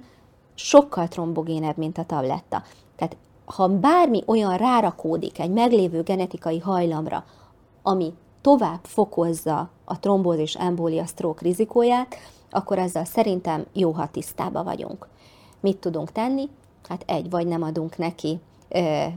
sokkal 0.53 1.07
trombogénebb, 1.07 1.77
mint 1.77 1.97
a 1.97 2.05
tabletta. 2.05 2.63
Tehát 2.95 3.17
ha 3.45 3.67
bármi 3.67 4.23
olyan 4.25 4.57
rárakódik 4.57 5.39
egy 5.39 5.51
meglévő 5.51 6.01
genetikai 6.01 6.59
hajlamra, 6.59 7.25
ami 7.81 8.13
tovább 8.41 8.79
fokozza 8.83 9.69
a 9.85 9.99
trombózis 9.99 10.55
embólia 10.55 11.05
stroke 11.05 11.43
rizikóját, 11.43 12.15
akkor 12.49 12.77
ezzel 12.77 13.05
szerintem 13.05 13.65
jó, 13.73 13.91
ha 13.91 14.07
tisztába 14.07 14.63
vagyunk. 14.63 15.07
Mit 15.59 15.77
tudunk 15.77 16.11
tenni? 16.11 16.49
Hát 16.87 17.03
egy, 17.07 17.29
vagy 17.29 17.47
nem 17.47 17.63
adunk 17.63 17.97
neki 17.97 18.39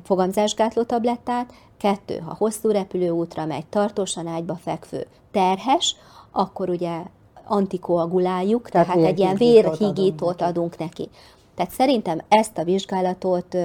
fogamzásgátló 0.02 0.82
tablettát, 0.82 1.52
kettő, 1.84 2.18
ha 2.18 2.34
hosszú 2.38 2.70
repülőútra 2.70 3.46
megy, 3.46 3.66
tartósan 3.66 4.26
ágyba 4.26 4.54
fekvő, 4.54 5.06
terhes, 5.30 5.96
akkor 6.30 6.68
ugye 6.68 7.02
antikoaguláljuk, 7.46 8.68
tehát, 8.68 8.86
tehát 8.86 9.04
egy 9.04 9.18
ilyen 9.18 9.36
vérhigítót 9.36 10.42
adunk 10.42 10.78
neki. 10.78 11.08
Tehát 11.54 11.72
szerintem 11.72 12.20
ezt 12.28 12.58
a 12.58 12.64
vizsgálatot 12.64 13.56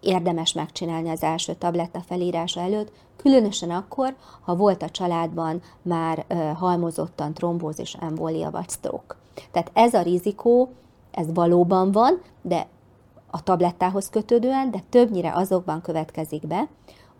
érdemes 0.00 0.52
megcsinálni 0.52 1.08
az 1.08 1.22
első 1.22 1.54
tabletta 1.54 2.00
felírása 2.00 2.60
előtt, 2.60 2.92
különösen 3.16 3.70
akkor, 3.70 4.14
ha 4.40 4.54
volt 4.54 4.82
a 4.82 4.90
családban 4.90 5.62
már 5.82 6.24
halmozottan 6.54 7.34
trombózis, 7.34 7.96
embólia 8.00 8.50
vagy 8.50 8.68
stroke. 8.68 9.16
Tehát 9.50 9.70
ez 9.72 9.94
a 9.94 10.02
rizikó, 10.02 10.68
ez 11.10 11.26
valóban 11.34 11.92
van, 11.92 12.20
de 12.42 12.66
a 13.30 13.42
tablettához 13.42 14.08
kötődően, 14.08 14.70
de 14.70 14.82
többnyire 14.90 15.32
azokban 15.34 15.80
következik 15.80 16.46
be, 16.46 16.68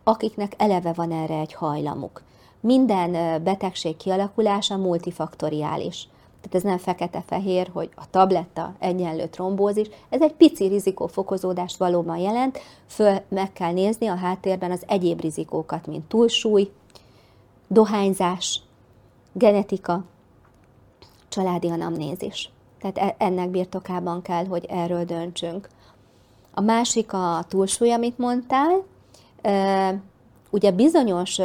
akiknek 0.09 0.55
eleve 0.57 0.93
van 0.93 1.13
erre 1.13 1.39
egy 1.39 1.53
hajlamuk. 1.53 2.23
Minden 2.61 3.43
betegség 3.43 3.97
kialakulása 3.97 4.77
multifaktoriális 4.77 6.09
tehát 6.47 6.65
ez 6.65 6.71
nem 6.71 6.79
fekete-fehér, 6.79 7.71
hogy 7.73 7.91
a 7.95 8.11
tabletta 8.11 8.75
egyenlő 8.79 9.27
trombózis, 9.27 9.87
ez 10.09 10.23
egy 10.23 10.33
pici 10.33 10.67
rizikófokozódást 10.67 11.77
valóban 11.77 12.17
jelent, 12.17 12.59
föl 12.87 13.19
meg 13.29 13.53
kell 13.53 13.73
nézni 13.73 14.07
a 14.07 14.15
háttérben 14.15 14.71
az 14.71 14.83
egyéb 14.87 15.21
rizikókat, 15.21 15.87
mint 15.87 16.09
túlsúly, 16.09 16.71
dohányzás, 17.69 18.61
genetika, 19.33 20.05
családi 21.29 21.69
anamnézis. 21.69 22.51
Tehát 22.81 22.99
e- 22.99 23.25
ennek 23.25 23.49
birtokában 23.49 24.23
kell, 24.23 24.47
hogy 24.47 24.65
erről 24.69 25.05
döntsünk. 25.05 25.69
A 26.55 26.61
másik 26.61 27.13
a 27.13 27.45
túlsúly, 27.49 27.93
amit 27.93 28.19
mondtál. 28.19 28.83
Ugye 30.51 30.71
bizonyos 30.71 31.39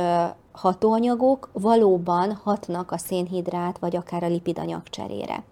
hatóanyagok 0.51 1.50
valóban 1.53 2.39
hatnak 2.43 2.91
a 2.91 2.98
szénhidrát 2.98 3.77
vagy 3.77 3.95
akár 3.95 4.24
a 4.24 4.27
lipidanyag 4.27 4.83
cserére. 4.83 5.43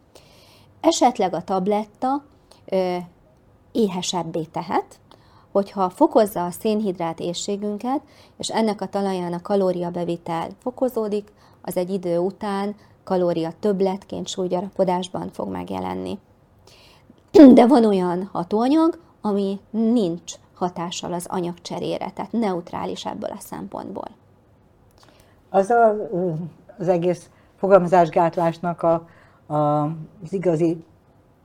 Esetleg 0.81 1.34
a 1.34 1.43
tabletta 1.43 2.24
éhesebbé 3.72 4.43
tehet, 4.43 5.00
hogyha 5.51 5.89
fokozza 5.89 6.46
a 6.46 6.51
szénhidrát 6.51 7.19
éjségünket, 7.19 8.01
és 8.38 8.50
ennek 8.50 8.81
a 8.81 8.88
talaján 8.88 9.34
a 9.34 9.41
kalóriabevitel 9.41 10.50
fokozódik, 10.62 11.31
az 11.62 11.77
egy 11.77 11.89
idő 11.89 12.17
után 12.17 12.75
kalória 13.03 13.53
többletként 13.60 14.27
súlygyarapodásban 14.27 15.29
fog 15.31 15.48
megjelenni. 15.48 16.19
De 17.53 17.67
van 17.67 17.86
olyan 17.86 18.29
hatóanyag, 18.31 19.00
ami 19.22 19.60
nincs 19.69 20.34
hatással 20.60 21.13
az 21.13 21.25
anyagcserére, 21.30 22.12
tehát 22.12 22.32
neutrális 22.32 23.06
ebből 23.06 23.30
a 23.30 23.39
szempontból. 23.39 24.08
Az 25.50 25.70
a, 25.70 25.96
az 26.78 26.88
egész 26.88 27.30
fogamzásgátlásnak 27.56 28.84
a, 28.84 29.08
a, 29.54 29.84
az 30.24 30.34
igazi 30.34 30.84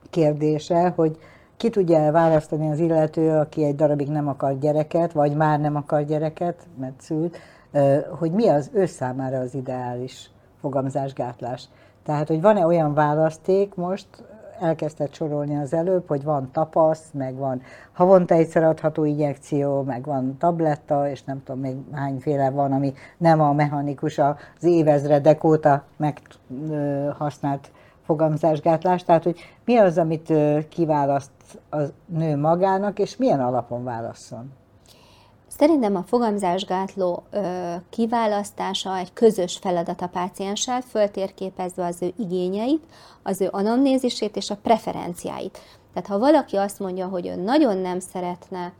kérdése, 0.09 0.93
hogy 0.95 1.17
ki 1.57 1.69
tudja 1.69 2.11
választani 2.11 2.71
az 2.71 2.79
illető, 2.79 3.29
aki 3.29 3.63
egy 3.63 3.75
darabig 3.75 4.07
nem 4.07 4.27
akar 4.27 4.59
gyereket, 4.59 5.11
vagy 5.11 5.35
már 5.35 5.59
nem 5.59 5.75
akar 5.75 6.03
gyereket, 6.03 6.67
mert 6.79 7.01
szült, 7.01 7.37
hogy 8.19 8.31
mi 8.31 8.47
az 8.47 8.69
ő 8.73 8.85
számára 8.85 9.39
az 9.39 9.53
ideális 9.53 10.29
fogamzásgátlás. 10.59 11.67
Tehát, 12.03 12.27
hogy 12.27 12.41
van-e 12.41 12.65
olyan 12.65 12.93
választék 12.93 13.75
most, 13.75 14.07
elkezdett 14.59 15.13
sorolni 15.13 15.57
az 15.57 15.73
előbb, 15.73 16.07
hogy 16.07 16.23
van 16.23 16.49
tapasz, 16.51 17.09
meg 17.11 17.35
van 17.35 17.61
havonta 17.91 18.35
egyszer 18.35 18.63
adható 18.63 19.03
injekció, 19.03 19.81
meg 19.81 20.05
van 20.05 20.37
tabletta, 20.37 21.09
és 21.09 21.23
nem 21.23 21.43
tudom 21.43 21.61
még 21.61 21.75
hányféle 21.91 22.49
van, 22.49 22.71
ami 22.71 22.93
nem 23.17 23.41
a 23.41 23.53
mechanikus, 23.53 24.17
az 24.17 24.63
évezredek 24.63 25.43
óta 25.43 25.83
meghasznált 25.97 27.71
fogamzásgátlás, 28.05 29.03
tehát 29.03 29.23
hogy 29.23 29.39
mi 29.65 29.77
az, 29.77 29.97
amit 29.97 30.33
kiválaszt 30.69 31.31
a 31.69 31.77
nő 32.05 32.37
magának, 32.37 32.99
és 32.99 33.17
milyen 33.17 33.39
alapon 33.39 33.83
válasszon? 33.83 34.51
Szerintem 35.57 35.95
a 35.95 36.03
fogamzásgátló 36.03 37.23
kiválasztása 37.89 38.97
egy 38.97 39.13
közös 39.13 39.57
feladat 39.57 40.01
a 40.01 40.07
pácienssel, 40.07 40.81
föltérképezve 40.81 41.85
az 41.85 42.01
ő 42.01 42.13
igényeit, 42.17 42.83
az 43.23 43.41
ő 43.41 43.47
anamnézisét 43.51 44.35
és 44.35 44.49
a 44.49 44.55
preferenciáit. 44.55 45.59
Tehát 45.93 46.09
ha 46.09 46.19
valaki 46.19 46.55
azt 46.55 46.79
mondja, 46.79 47.07
hogy 47.07 47.27
ő 47.27 47.35
nagyon 47.35 47.77
nem 47.77 47.99
szeretne 47.99 48.73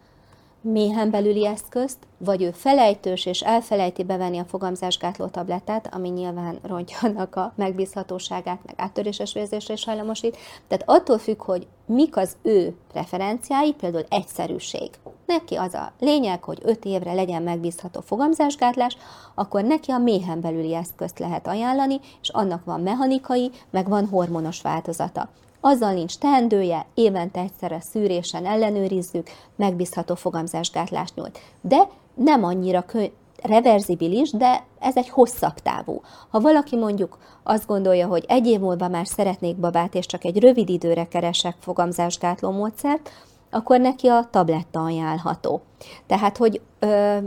méhen 0.71 1.09
belüli 1.09 1.45
eszközt, 1.45 1.97
vagy 2.17 2.41
ő 2.41 2.51
felejtős 2.51 3.25
és 3.25 3.41
elfelejti 3.41 4.03
bevenni 4.03 4.37
a 4.37 4.45
fogamzásgátló 4.45 5.27
tablettát, 5.27 5.93
ami 5.93 6.09
nyilván 6.09 6.59
rontja 6.61 6.97
a 7.31 7.53
megbízhatóságát, 7.55 8.59
meg 8.65 8.75
áttöréses 8.77 9.33
vérzésre 9.33 9.73
is 9.73 9.85
hajlamosít. 9.85 10.37
Tehát 10.67 10.83
attól 10.87 11.17
függ, 11.17 11.41
hogy 11.41 11.67
mik 11.85 12.17
az 12.17 12.35
ő 12.41 12.75
preferenciái, 12.91 13.73
például 13.73 14.05
egyszerűség. 14.09 14.89
Neki 15.25 15.55
az 15.55 15.73
a 15.73 15.91
lényeg, 15.99 16.43
hogy 16.43 16.59
5 16.63 16.85
évre 16.85 17.13
legyen 17.13 17.43
megbízható 17.43 18.01
fogamzásgátlás, 18.01 18.97
akkor 19.35 19.63
neki 19.63 19.91
a 19.91 19.97
méhen 19.97 20.41
belüli 20.41 20.75
eszközt 20.75 21.19
lehet 21.19 21.47
ajánlani, 21.47 21.99
és 22.21 22.29
annak 22.29 22.65
van 22.65 22.81
mechanikai, 22.81 23.51
meg 23.69 23.89
van 23.89 24.07
hormonos 24.07 24.61
változata 24.61 25.29
azzal 25.65 25.93
nincs 25.93 26.17
teendője, 26.17 26.85
évente 26.93 27.39
egyszer 27.39 27.71
a 27.71 27.79
szűrésen 27.79 28.45
ellenőrizzük, 28.45 29.29
megbízható 29.55 30.15
fogamzásgátlást 30.15 31.15
nyújt. 31.15 31.39
De 31.61 31.87
nem 32.13 32.43
annyira 32.43 32.81
kö- 32.81 33.11
reverzibilis, 33.43 34.31
de 34.31 34.63
ez 34.79 34.97
egy 34.97 35.09
hosszabb 35.09 35.53
távú. 35.53 36.01
Ha 36.29 36.39
valaki 36.39 36.75
mondjuk 36.75 37.17
azt 37.43 37.67
gondolja, 37.67 38.07
hogy 38.07 38.25
egy 38.27 38.47
év 38.47 38.59
múlva 38.59 38.87
már 38.87 39.07
szeretnék 39.07 39.55
babát, 39.55 39.95
és 39.95 40.05
csak 40.05 40.23
egy 40.23 40.39
rövid 40.39 40.69
időre 40.69 41.07
keresek 41.07 41.55
fogamzásgátló 41.59 42.51
módszert, 42.51 43.11
akkor 43.49 43.79
neki 43.79 44.07
a 44.07 44.27
tabletta 44.31 44.83
ajánlható. 44.83 45.61
Tehát, 46.07 46.37
hogy 46.37 46.61
ö, 46.79 47.17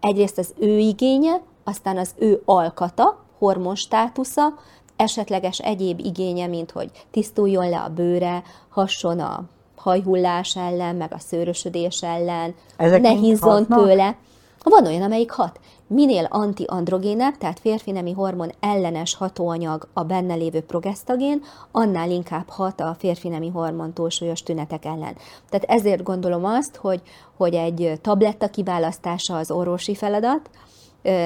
egyrészt 0.00 0.38
az 0.38 0.54
ő 0.58 0.78
igénye, 0.78 1.40
aztán 1.64 1.96
az 1.96 2.14
ő 2.18 2.42
alkata, 2.44 3.24
hormonstátusza, 3.38 4.54
esetleges 4.96 5.58
egyéb 5.58 6.00
igénye, 6.04 6.46
mint 6.46 6.70
hogy 6.70 6.90
tisztuljon 7.10 7.68
le 7.68 7.80
a 7.80 7.88
bőre, 7.88 8.42
hasson 8.68 9.20
a 9.20 9.42
hajhullás 9.76 10.56
ellen, 10.56 10.96
meg 10.96 11.12
a 11.12 11.18
szőrösödés 11.18 12.02
ellen, 12.02 12.54
Ezek 12.76 13.00
ne 13.00 13.10
hízzon 13.10 13.66
tőle. 13.66 14.16
Van 14.62 14.86
olyan, 14.86 15.02
amelyik 15.02 15.30
hat. 15.30 15.60
Minél 15.86 16.26
antiandrogénebb, 16.30 17.36
tehát 17.36 17.60
férfi 17.60 17.90
nemi 17.90 18.12
hormon 18.12 18.50
ellenes 18.60 19.14
hatóanyag 19.14 19.88
a 19.92 20.02
benne 20.02 20.34
lévő 20.34 20.60
progesztagén, 20.60 21.42
annál 21.70 22.10
inkább 22.10 22.48
hat 22.48 22.80
a 22.80 22.96
férfi 22.98 23.28
nemi 23.28 23.48
hormon 23.48 23.92
túlsúlyos 23.92 24.42
tünetek 24.42 24.84
ellen. 24.84 25.16
Tehát 25.50 25.66
ezért 25.68 26.02
gondolom 26.02 26.44
azt, 26.44 26.76
hogy, 26.76 27.02
hogy 27.36 27.54
egy 27.54 27.98
tabletta 28.02 28.48
kiválasztása 28.48 29.36
az 29.36 29.50
orvosi 29.50 29.94
feladat, 29.94 30.50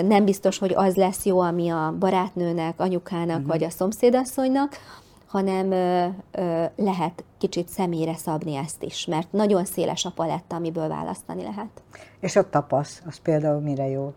nem 0.07 0.25
biztos, 0.25 0.59
hogy 0.59 0.73
az 0.75 0.95
lesz 0.95 1.25
jó, 1.25 1.41
ami 1.41 1.69
a 1.69 1.95
barátnőnek, 1.99 2.81
anyukának 2.81 3.37
uh-huh. 3.37 3.47
vagy 3.47 3.65
a 3.65 3.71
szomszédasszonynak, 3.71 4.77
hanem 5.27 5.71
ö, 5.71 6.07
ö, 6.31 6.65
lehet 6.77 7.25
kicsit 7.39 7.69
személyre 7.69 8.15
szabni 8.15 8.57
ezt 8.57 8.83
is, 8.83 9.07
mert 9.07 9.33
nagyon 9.33 9.65
széles 9.65 10.05
a 10.05 10.11
paletta, 10.11 10.57
amiből 10.57 10.89
választani 10.89 11.43
lehet. 11.43 11.83
És 12.21 12.37
a 12.37 12.51
tapasz, 12.51 13.03
az 13.07 13.19
például 13.19 13.61
mire 13.61 13.89
jó? 13.89 14.13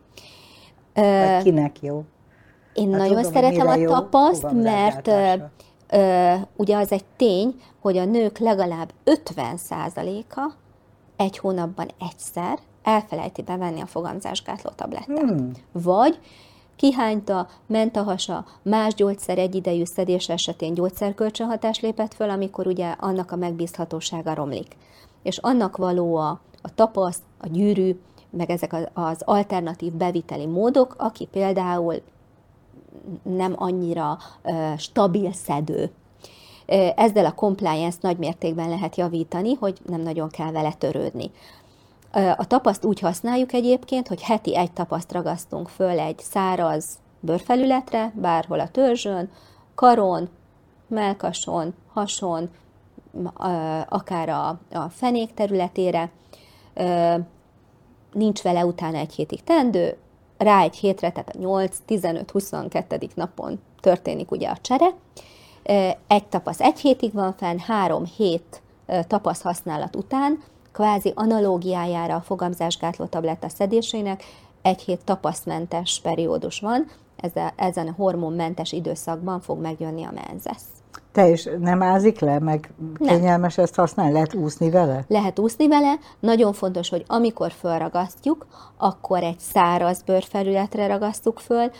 Ö, 0.93 1.01
vagy 1.01 1.43
kinek 1.43 1.81
jó? 1.81 2.03
Én 2.73 2.89
hát 2.91 2.99
nagyon 2.99 3.15
tudom, 3.23 3.31
szeretem 3.31 3.67
a 3.67 3.85
tapaszt, 3.85 4.51
mert 4.51 5.07
ö, 5.07 5.33
ö, 5.89 6.33
ugye 6.55 6.77
az 6.77 6.91
egy 6.91 7.05
tény, 7.17 7.61
hogy 7.81 7.97
a 7.97 8.05
nők 8.05 8.37
legalább 8.37 8.93
50%-a 9.05 10.51
egy 11.15 11.37
hónapban 11.37 11.87
egyszer 11.99 12.59
elfelejti 12.83 13.41
bevenni 13.41 13.81
a 13.81 13.85
fogamzásgátló 13.85 14.69
tablettát. 14.75 15.29
Hmm. 15.29 15.51
Vagy 15.71 16.19
kihányta, 16.75 17.47
ment 17.65 17.95
a 17.95 18.03
hasa, 18.03 18.45
más 18.61 18.93
gyógyszer 18.93 19.37
egyidejű 19.37 19.83
szedés 19.83 20.29
esetén 20.29 20.73
gyógyszerkölcsönhatás 20.73 21.79
lépett 21.79 22.13
föl, 22.13 22.29
amikor 22.29 22.67
ugye 22.67 22.95
annak 22.99 23.31
a 23.31 23.35
megbízhatósága 23.35 24.33
romlik. 24.33 24.75
És 25.23 25.37
annak 25.37 25.77
való 25.77 26.15
a, 26.15 26.39
a 26.61 26.73
tapaszt, 26.75 27.21
a 27.39 27.47
gyűrű, 27.47 27.99
meg 28.29 28.49
ezek 28.49 28.75
az 28.93 29.21
alternatív 29.25 29.93
beviteli 29.93 30.45
módok, 30.45 30.95
aki 30.97 31.25
például 31.25 31.95
nem 33.23 33.53
annyira 33.55 34.17
uh, 34.43 34.77
stabil 34.77 35.31
szedő. 35.31 35.91
Ezzel 36.95 37.25
a 37.25 37.33
compliance 37.33 37.97
nagy 38.01 38.17
mértékben 38.17 38.69
lehet 38.69 38.95
javítani, 38.95 39.53
hogy 39.53 39.77
nem 39.85 40.01
nagyon 40.01 40.29
kell 40.29 40.51
vele 40.51 40.73
törődni. 40.73 41.31
A 42.11 42.47
tapaszt 42.47 42.85
úgy 42.85 42.99
használjuk 42.99 43.53
egyébként, 43.53 44.07
hogy 44.07 44.21
heti 44.21 44.57
egy 44.57 44.71
tapaszt 44.71 45.11
ragasztunk 45.11 45.69
föl 45.69 45.99
egy 45.99 46.19
száraz 46.19 46.85
bőrfelületre, 47.19 48.11
bárhol 48.15 48.59
a 48.59 48.67
törzsön, 48.67 49.29
karon, 49.75 50.29
melkason, 50.87 51.73
hason, 51.93 52.49
akár 53.89 54.29
a, 54.29 54.47
a 54.71 54.89
fenék 54.89 55.33
területére. 55.33 56.09
Nincs 58.13 58.41
vele 58.41 58.65
utána 58.65 58.97
egy 58.97 59.13
hétig 59.13 59.43
tendő, 59.43 59.97
rá 60.37 60.61
egy 60.61 60.75
hétre, 60.75 61.11
tehát 61.11 61.35
a 61.35 61.37
8, 61.37 61.77
15, 61.85 62.31
22. 62.31 63.07
napon 63.15 63.59
történik 63.79 64.31
ugye 64.31 64.49
a 64.49 64.57
csere. 64.61 64.93
Egy 66.07 66.27
tapasz 66.29 66.59
egy 66.59 66.79
hétig 66.79 67.13
van 67.13 67.33
fenn, 67.33 67.57
három 67.57 68.05
hét 68.05 68.61
tapasz 69.07 69.41
használat 69.41 69.95
után 69.95 70.43
kvázi 70.71 71.11
analógiájára 71.15 72.15
a 72.15 72.21
fogamzásgátló 72.21 73.05
tabletta 73.05 73.49
szedésének 73.49 74.23
egy 74.61 74.81
hét 74.81 75.03
tapasztmentes 75.03 75.99
periódus 76.03 76.59
van, 76.59 76.87
ezen 77.55 77.87
a 77.87 77.93
hormonmentes 77.97 78.71
időszakban 78.71 79.41
fog 79.41 79.61
megjönni 79.61 80.03
a 80.03 80.11
menzesz. 80.27 80.80
Te 81.11 81.29
is 81.29 81.49
nem 81.59 81.81
ázik 81.81 82.19
le, 82.19 82.39
meg 82.39 82.73
kényelmes 82.97 83.57
ezt 83.57 83.75
használni? 83.75 84.13
Lehet 84.13 84.33
úszni 84.33 84.69
vele? 84.69 85.05
Lehet 85.07 85.39
úszni 85.39 85.67
vele. 85.67 85.93
Nagyon 86.19 86.53
fontos, 86.53 86.89
hogy 86.89 87.03
amikor 87.07 87.51
fölragasztjuk, 87.51 88.45
akkor 88.77 89.23
egy 89.23 89.39
száraz 89.39 90.01
bőrfelületre 90.01 90.87
ragasztjuk 90.87 91.39
föl, 91.39 91.71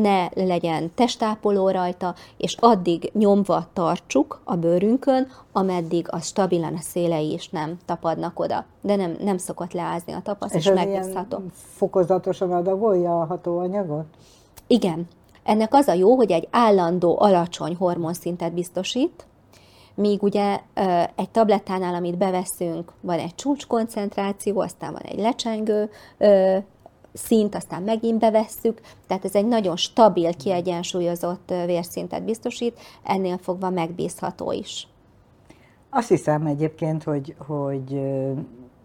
ne 0.00 0.28
legyen 0.34 0.90
testápoló 0.94 1.70
rajta, 1.70 2.14
és 2.36 2.56
addig 2.60 3.10
nyomva 3.14 3.66
tartsuk 3.72 4.40
a 4.44 4.56
bőrünkön, 4.56 5.26
ameddig 5.52 6.06
a 6.10 6.18
stabilan 6.18 6.74
a 6.74 6.80
szélei 6.80 7.32
is 7.32 7.48
nem 7.48 7.78
tapadnak 7.84 8.40
oda. 8.40 8.64
De 8.80 8.96
nem, 8.96 9.16
nem 9.20 9.38
szokott 9.38 9.72
leázni 9.72 10.12
a 10.12 10.20
tapasz, 10.22 10.54
és, 10.54 10.66
és 10.66 10.72
megbízható. 10.74 11.42
fokozatosan 11.52 12.52
adagolja 12.52 13.20
a 13.20 13.24
hatóanyagot? 13.24 14.04
Igen. 14.66 15.08
Ennek 15.42 15.74
az 15.74 15.88
a 15.88 15.92
jó, 15.92 16.14
hogy 16.14 16.30
egy 16.30 16.48
állandó, 16.50 17.20
alacsony 17.20 17.76
hormonszintet 17.76 18.52
biztosít, 18.52 19.26
míg 19.94 20.22
ugye 20.22 20.60
egy 21.14 21.30
tablettánál, 21.30 21.94
amit 21.94 22.18
beveszünk, 22.18 22.92
van 23.00 23.18
egy 23.18 23.34
csúcskoncentráció, 23.34 24.60
aztán 24.60 24.92
van 24.92 25.02
egy 25.02 25.18
lecsengő 25.18 25.90
szint, 27.12 27.54
aztán 27.54 27.82
megint 27.82 28.18
bevesszük, 28.18 28.80
tehát 29.06 29.24
ez 29.24 29.34
egy 29.34 29.46
nagyon 29.46 29.76
stabil, 29.76 30.34
kiegyensúlyozott 30.34 31.52
vérszintet 31.66 32.24
biztosít, 32.24 32.78
ennél 33.02 33.38
fogva 33.38 33.70
megbízható 33.70 34.52
is. 34.52 34.88
Azt 35.90 36.08
hiszem 36.08 36.46
egyébként, 36.46 37.02
hogy, 37.02 37.34
hogy 37.46 38.00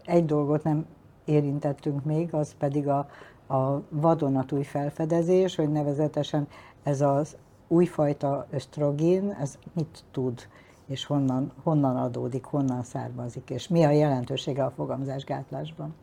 egy 0.04 0.24
dolgot 0.24 0.62
nem 0.62 0.86
érintettünk 1.24 2.04
még, 2.04 2.34
az 2.34 2.54
pedig 2.58 2.88
a, 2.88 3.08
a 3.46 3.80
vadonatúj 3.88 4.62
felfedezés, 4.62 5.54
hogy 5.54 5.68
nevezetesen 5.72 6.48
ez 6.82 7.00
az 7.00 7.36
újfajta 7.68 8.46
ösztrogén, 8.50 9.36
ez 9.40 9.58
mit 9.72 10.04
tud, 10.10 10.40
és 10.86 11.04
honnan, 11.04 11.52
honnan 11.62 11.96
adódik, 11.96 12.44
honnan 12.44 12.82
származik, 12.82 13.50
és 13.50 13.68
mi 13.68 13.84
a 13.84 13.90
jelentősége 13.90 14.64
a 14.64 14.72
fogamzásgátlásban? 14.76 15.94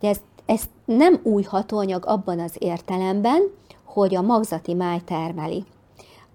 Ez, 0.00 0.20
ez 0.46 0.62
nem 0.84 1.20
új 1.22 1.42
hatóanyag 1.42 2.06
abban 2.06 2.40
az 2.40 2.56
értelemben, 2.58 3.42
hogy 3.84 4.14
a 4.14 4.22
magzati 4.22 4.74
máj 4.74 5.00
termeli. 5.00 5.64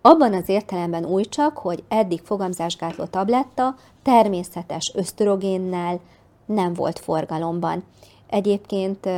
Abban 0.02 0.34
az 0.34 0.50
értelemben 0.50 1.06
új 1.06 1.24
csak, 1.24 1.58
hogy 1.58 1.84
eddig 1.88 2.22
fogamzásgátló 2.22 3.06
tabletta 3.06 3.76
természetes 4.02 4.92
ösztrogénnel 4.96 6.00
nem 6.46 6.74
volt 6.74 7.00
forgalomban. 7.00 7.84
Egyébként 8.30 9.10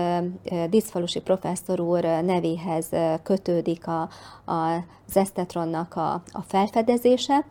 Diszfalusi 0.69 1.19
professzor 1.19 1.79
úr 1.79 2.01
nevéhez 2.03 2.89
kötődik 3.23 3.87
a, 3.87 4.01
a, 4.51 4.75
az 5.07 5.17
esztetronnak 5.17 5.95
a, 5.95 6.13
a 6.13 6.41
felfedezése, 6.47 7.45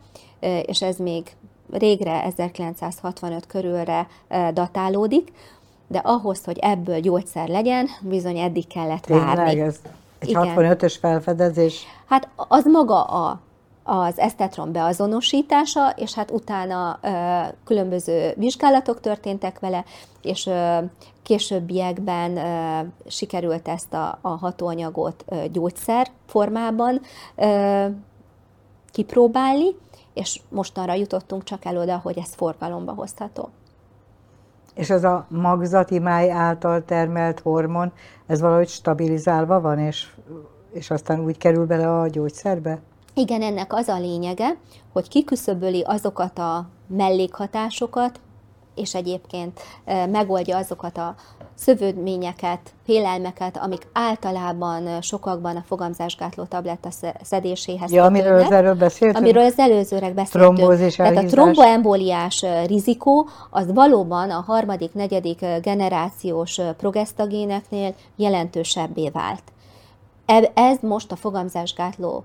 és 0.65 0.81
ez 0.81 0.97
még 0.97 1.35
régre, 1.71 2.23
1965 2.23 3.45
körülre 3.45 4.07
datálódik, 4.53 5.31
de 5.87 5.97
ahhoz, 5.97 6.43
hogy 6.45 6.57
ebből 6.61 6.99
gyógyszer 6.99 7.47
legyen, 7.47 7.87
bizony 8.01 8.37
eddig 8.37 8.67
kellett 8.67 9.05
várni. 9.05 9.35
Tényleg, 9.35 9.59
ez 9.59 9.79
egy 10.19 10.35
65-ös 10.35 10.95
felfedezés? 10.99 11.83
Hát 12.05 12.29
az 12.35 12.65
maga 12.65 13.03
a 13.03 13.39
az 13.83 14.19
esztetron 14.19 14.71
beazonosítása, 14.71 15.89
és 15.89 16.13
hát 16.13 16.31
utána 16.31 16.99
különböző 17.65 18.33
vizsgálatok 18.37 18.99
történtek 18.99 19.59
vele, 19.59 19.85
és 20.21 20.49
későbbiekben 21.23 22.39
sikerült 23.07 23.67
ezt 23.67 23.93
a, 23.93 24.17
a 24.21 24.29
hatóanyagot 24.29 25.25
gyógyszer 25.51 26.07
formában 26.25 27.01
kipróbálni, 28.91 29.75
és 30.13 30.41
mostanra 30.49 30.93
jutottunk 30.93 31.43
csak 31.43 31.65
el 31.65 31.77
oda, 31.77 31.99
hogy 32.03 32.17
ez 32.17 32.33
forgalomba 32.33 32.93
hozható. 32.93 33.49
És 34.73 34.89
ez 34.89 35.03
a 35.03 35.25
magzati 35.29 35.99
máj 35.99 36.31
által 36.31 36.85
termelt 36.85 37.39
hormon, 37.39 37.91
ez 38.27 38.41
valahogy 38.41 38.67
stabilizálva 38.67 39.61
van, 39.61 39.79
és, 39.79 40.09
és 40.71 40.89
aztán 40.91 41.19
úgy 41.19 41.37
kerül 41.37 41.65
bele 41.65 41.99
a 41.99 42.07
gyógyszerbe? 42.07 42.79
Igen, 43.13 43.41
ennek 43.41 43.73
az 43.73 43.87
a 43.87 43.99
lényege, 43.99 44.57
hogy 44.93 45.07
kiküszöböli 45.07 45.81
azokat 45.81 46.39
a 46.39 46.69
mellékhatásokat, 46.87 48.19
és 48.75 48.95
egyébként 48.95 49.59
megoldja 50.11 50.57
azokat 50.57 50.97
a 50.97 51.15
szövődményeket, 51.55 52.59
félelmeket, 52.85 53.57
amik 53.57 53.87
általában 53.93 55.01
sokakban 55.01 55.55
a 55.55 55.63
fogamzásgátló 55.67 56.43
tabletta 56.43 56.89
szedéséhez 57.21 57.91
ja, 57.91 58.03
amiről 58.03 58.43
az 58.43 58.51
előbb 58.51 58.77
beszéltünk? 58.77 59.23
Amiről 59.23 59.43
az 59.43 59.59
előzőleg 59.59 60.13
beszéltünk. 60.13 60.55
Trombózis, 60.55 60.95
Tehát 60.95 61.17
a 61.17 61.25
tromboemboliás 61.25 62.45
rizikó 62.65 63.27
az 63.49 63.73
valóban 63.73 64.29
a 64.29 64.43
harmadik, 64.47 64.93
negyedik 64.93 65.45
generációs 65.61 66.59
progesztagéneknél 66.77 67.95
jelentősebbé 68.15 69.09
vált. 69.09 69.43
Ez 70.53 70.77
most 70.81 71.11
a 71.11 71.15
fogamzásgátló 71.15 72.23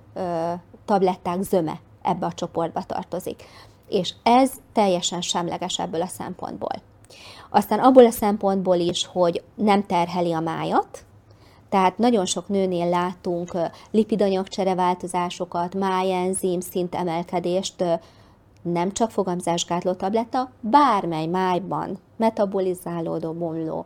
tabletták 0.87 1.43
zöme 1.43 1.81
ebbe 2.03 2.27
a 2.27 2.33
csoportba 2.33 2.83
tartozik. 2.83 3.43
És 3.89 4.15
ez 4.23 4.53
teljesen 4.73 5.21
semleges 5.21 5.79
ebből 5.79 6.03
a 6.03 6.07
szempontból. 6.07 6.83
Aztán 7.51 7.79
abból 7.79 8.07
a 8.07 8.11
szempontból 8.11 8.77
is, 8.77 9.07
hogy 9.07 9.43
nem 9.55 9.87
terheli 9.87 10.33
a 10.33 10.41
májat, 10.41 11.05
tehát 11.69 11.99
nagyon 11.99 12.27
sok 12.27 12.49
nőnél 12.49 12.89
látunk 12.89 13.53
lipidanyagcsere 13.91 14.75
változásokat, 14.75 15.75
májenzim 15.75 16.61
szint 16.61 16.95
emelkedést, 16.95 17.85
nem 18.63 18.93
csak 18.93 19.11
fogamzásgátló 19.11 19.93
tabletta, 19.93 20.51
bármely 20.61 21.27
májban 21.27 21.99
metabolizálódó, 22.17 23.33
bomló 23.33 23.85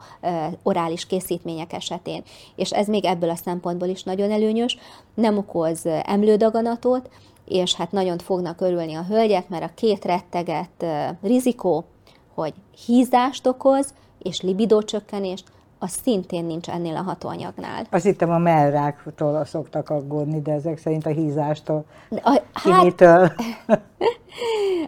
orális 0.63 1.07
készítmények 1.07 1.73
esetén. 1.73 2.23
És 2.57 2.71
ez 2.71 2.87
még 2.87 3.05
ebből 3.05 3.31
a 3.31 3.37
szempontból 3.37 3.89
is 3.89 4.03
nagyon 4.03 4.31
előnyös, 4.31 4.79
nem 5.15 5.39
okoz 5.39 5.87
emlődaganatot, 6.03 7.11
és 7.45 7.75
hát 7.75 7.93
nagyon 7.93 8.19
fognak 8.19 8.61
örülni 8.61 8.95
a 8.95 9.05
hölgyek, 9.05 9.49
mert 9.49 9.65
a 9.65 9.75
két 9.75 10.05
retteget 10.05 10.87
rizikó, 11.23 11.85
hogy 12.35 12.55
hízást 12.87 13.47
okoz, 13.47 13.95
és 14.19 14.41
libidócsökkenést, 14.41 15.45
az 15.83 15.91
szintén 16.03 16.45
nincs 16.45 16.69
ennél 16.69 16.97
a 16.97 17.03
hatóanyagnál. 17.03 17.87
Azt 17.91 18.05
hittem 18.05 18.31
a 18.31 18.39
mellráktól 18.39 19.45
szoktak 19.45 19.91
aggódni, 19.91 20.41
de 20.41 20.53
ezek 20.53 20.79
szerint 20.79 21.07
a 21.07 21.11
hízástól, 21.11 21.85
a, 22.11 22.43
hát, 22.53 23.01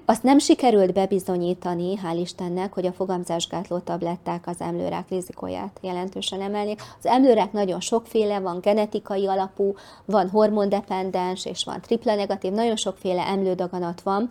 azt 0.04 0.22
nem 0.22 0.38
sikerült 0.38 0.92
bebizonyítani, 0.92 1.98
hál' 2.04 2.18
Istennek, 2.20 2.72
hogy 2.72 2.86
a 2.86 2.92
fogamzásgátló 2.92 3.78
tabletták 3.78 4.46
az 4.46 4.60
emlőrák 4.60 5.08
rizikóját 5.08 5.78
jelentősen 5.80 6.40
emelni. 6.40 6.74
Az 6.98 7.06
emlőrák 7.06 7.52
nagyon 7.52 7.80
sokféle, 7.80 8.40
van 8.40 8.58
genetikai 8.60 9.26
alapú, 9.26 9.74
van 10.04 10.28
hormondependens, 10.28 11.46
és 11.46 11.64
van 11.64 11.80
tripla 11.80 12.14
negatív, 12.14 12.52
nagyon 12.52 12.76
sokféle 12.76 13.26
emlődaganat 13.26 14.00
van, 14.00 14.30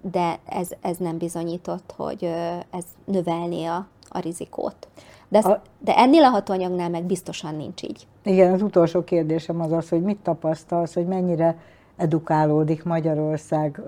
de 0.00 0.38
ez, 0.44 0.68
ez 0.80 0.96
nem 0.96 1.18
bizonyított, 1.18 1.94
hogy 1.96 2.24
ez 2.70 2.84
növelné 3.04 3.64
a, 3.64 3.86
a 4.08 4.18
rizikót. 4.18 4.88
De, 5.30 5.38
ez, 5.38 5.44
a, 5.44 5.62
de 5.78 5.96
ennél 5.96 6.24
a 6.24 6.28
hatóanyagnál 6.28 6.90
meg 6.90 7.04
biztosan 7.04 7.54
nincs 7.54 7.82
így. 7.82 8.06
Igen, 8.22 8.52
az 8.52 8.62
utolsó 8.62 9.04
kérdésem 9.04 9.60
az 9.60 9.72
az, 9.72 9.88
hogy 9.88 10.02
mit 10.02 10.18
tapasztalsz, 10.18 10.94
hogy 10.94 11.06
mennyire 11.06 11.56
edukálódik 11.96 12.84
Magyarország 12.84 13.80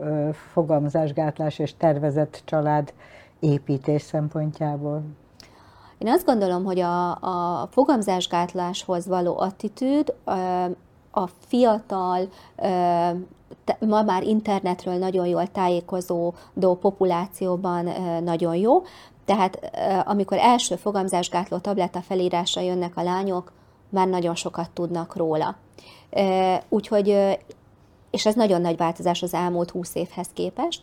fogalmazásgátlás 0.53 1.59
és 1.59 1.77
tervezett 1.77 2.43
család 2.45 2.93
építés 3.41 4.03
szempontjából? 4.03 5.03
Én 5.99 6.09
azt 6.09 6.25
gondolom, 6.25 6.65
hogy 6.65 6.81
a, 6.81 7.11
a 7.11 7.67
fogamzásgátláshoz 7.71 9.07
való 9.07 9.39
attitűd 9.39 10.15
a 11.11 11.27
fiatal, 11.27 12.29
ma 13.79 14.03
már 14.03 14.23
internetről 14.23 14.95
nagyon 14.95 15.27
jól 15.27 15.47
tájékozódó 15.47 16.75
populációban 16.81 17.89
nagyon 18.25 18.57
jó, 18.57 18.83
tehát 19.25 19.71
amikor 20.05 20.39
első 20.39 20.77
fogamzásgátló 20.77 21.59
tabletta 21.59 22.01
felírásra 22.01 22.61
jönnek 22.61 22.97
a 22.97 23.03
lányok, 23.03 23.53
már 23.89 24.09
nagyon 24.09 24.35
sokat 24.35 24.71
tudnak 24.71 25.17
róla. 25.17 25.57
Úgyhogy, 26.69 27.39
és 28.11 28.27
ez 28.27 28.35
nagyon 28.35 28.61
nagy 28.61 28.77
változás 28.77 29.23
az 29.23 29.35
elmúlt 29.35 29.71
húsz 29.71 29.95
évhez 29.95 30.29
képest. 30.35 30.83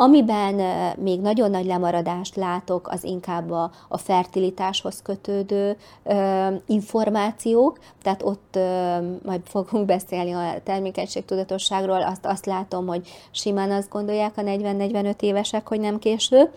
Amiben 0.00 0.54
még 0.96 1.20
nagyon 1.20 1.50
nagy 1.50 1.64
lemaradást 1.64 2.36
látok, 2.36 2.88
az 2.88 3.04
inkább 3.04 3.50
a, 3.50 3.70
a 3.88 3.98
fertilitáshoz 3.98 5.02
kötődő 5.02 5.76
ö, 6.02 6.46
információk, 6.66 7.78
tehát 8.02 8.22
ott 8.22 8.56
ö, 8.56 8.96
majd 9.24 9.40
fogunk 9.44 9.86
beszélni 9.86 10.32
a 10.32 10.60
termékenységtudatosságról, 10.64 12.02
azt, 12.02 12.26
azt 12.26 12.46
látom, 12.46 12.86
hogy 12.86 13.08
simán 13.30 13.70
azt 13.70 13.88
gondolják 13.90 14.32
a 14.36 14.42
40-45 14.42 15.20
évesek, 15.20 15.68
hogy 15.68 15.80
nem 15.80 15.98
késő, 15.98 16.50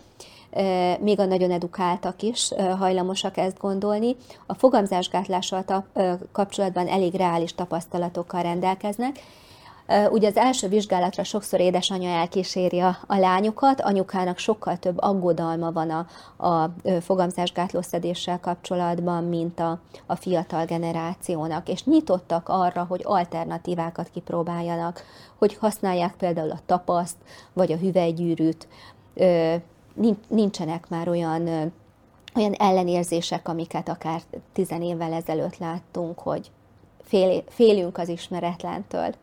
még 1.00 1.20
a 1.20 1.24
nagyon 1.24 1.50
edukáltak 1.50 2.22
is 2.22 2.50
hajlamosak 2.78 3.36
ezt 3.36 3.58
gondolni. 3.58 4.16
A 4.46 4.54
fogamzásgátlással 4.54 5.64
kapcsolatban 6.32 6.88
elég 6.88 7.14
reális 7.14 7.54
tapasztalatokkal 7.54 8.42
rendelkeznek, 8.42 9.20
Ugye 10.10 10.28
az 10.28 10.36
első 10.36 10.68
vizsgálatra 10.68 11.24
sokszor 11.24 11.60
édesanyja 11.60 12.08
elkíséri 12.08 12.80
a, 12.80 12.96
a 13.06 13.16
lányokat, 13.16 13.80
anyukának 13.80 14.38
sokkal 14.38 14.76
több 14.76 14.98
aggodalma 14.98 15.72
van 15.72 15.90
a, 15.90 16.06
a 16.46 16.70
fogamzásgátlószedéssel 17.00 18.40
kapcsolatban, 18.40 19.24
mint 19.24 19.60
a, 19.60 19.80
a 20.06 20.16
fiatal 20.16 20.64
generációnak, 20.64 21.68
és 21.68 21.84
nyitottak 21.84 22.48
arra, 22.48 22.84
hogy 22.88 23.00
alternatívákat 23.04 24.08
kipróbáljanak, 24.12 25.04
hogy 25.38 25.56
használják 25.56 26.14
például 26.18 26.50
a 26.50 26.60
tapaszt, 26.66 27.16
vagy 27.52 27.72
a 27.72 27.76
hüvelygyűrűt, 27.76 28.68
nincsenek 30.28 30.88
már 30.88 31.08
olyan, 31.08 31.72
olyan 32.34 32.52
ellenérzések, 32.52 33.48
amiket 33.48 33.88
akár 33.88 34.20
tizen 34.52 34.82
évvel 34.82 35.12
ezelőtt 35.12 35.58
láttunk, 35.58 36.18
hogy 36.18 36.50
fél, 37.02 37.42
félünk 37.48 37.98
az 37.98 38.08
ismeretlentől. 38.08 39.14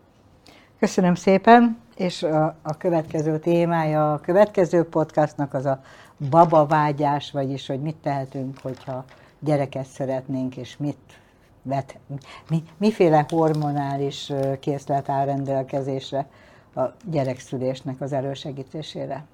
Köszönöm 0.80 1.16
szépen, 1.16 1.78
és 1.96 2.24
a, 2.24 2.56
a 2.62 2.78
következő 2.78 3.40
témája 3.40 4.14
a 4.14 4.20
következő 4.20 4.84
podcastnak 4.84 5.54
az 5.54 5.66
a 5.66 5.82
baba 6.30 6.66
vágyás, 6.66 7.32
vagyis 7.32 7.68
hogy 7.68 7.82
mit 7.82 7.96
tehetünk, 7.96 8.58
hogyha 8.62 9.06
gyereket 9.40 9.86
szeretnénk, 9.86 10.58
és 10.58 10.78
mit 10.78 10.98
vet, 11.62 11.98
mi, 12.50 12.64
miféle 12.78 13.26
hormonális 13.30 14.32
készlet 14.60 15.10
áll 15.10 15.26
rendelkezésre 15.26 16.28
a 16.76 16.82
gyerekszülésnek 17.06 18.02
az 18.02 18.14
elősegítésére. 18.14 19.26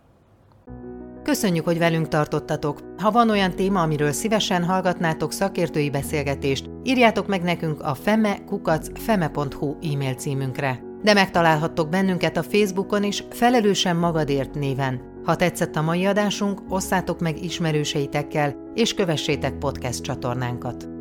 Köszönjük, 1.26 1.66
hogy 1.66 1.78
velünk 1.78 2.08
tartottatok. 2.08 2.80
Ha 2.98 3.12
van 3.12 3.30
olyan 3.30 3.56
téma, 3.56 3.82
amiről 3.82 4.12
szívesen 4.12 4.64
hallgatnátok 4.64 5.32
szakértői 5.32 5.90
beszélgetést, 5.90 6.70
írjátok 6.84 7.28
meg 7.28 7.42
nekünk 7.42 7.82
a 7.82 7.96
feme.feme.hu 7.96 9.76
e-mail 9.94 10.14
címünkre. 10.14 10.80
De 11.04 11.14
megtalálhattok 11.14 11.90
bennünket 11.90 12.38
a 12.38 12.44
Facebookon 12.44 13.04
is 13.04 13.24
Felelősen 13.30 13.96
Magadért 13.96 14.56
néven. 14.56 15.02
Ha 15.24 15.36
tetszett 15.36 15.76
a 15.76 15.82
mai 15.82 16.06
adásunk, 16.06 16.62
osszátok 16.70 17.20
meg 17.20 17.44
ismerőseitekkel, 17.44 18.56
és 18.74 18.94
kövessétek 18.94 19.58
podcast 19.58 20.02
csatornánkat. 20.02 20.95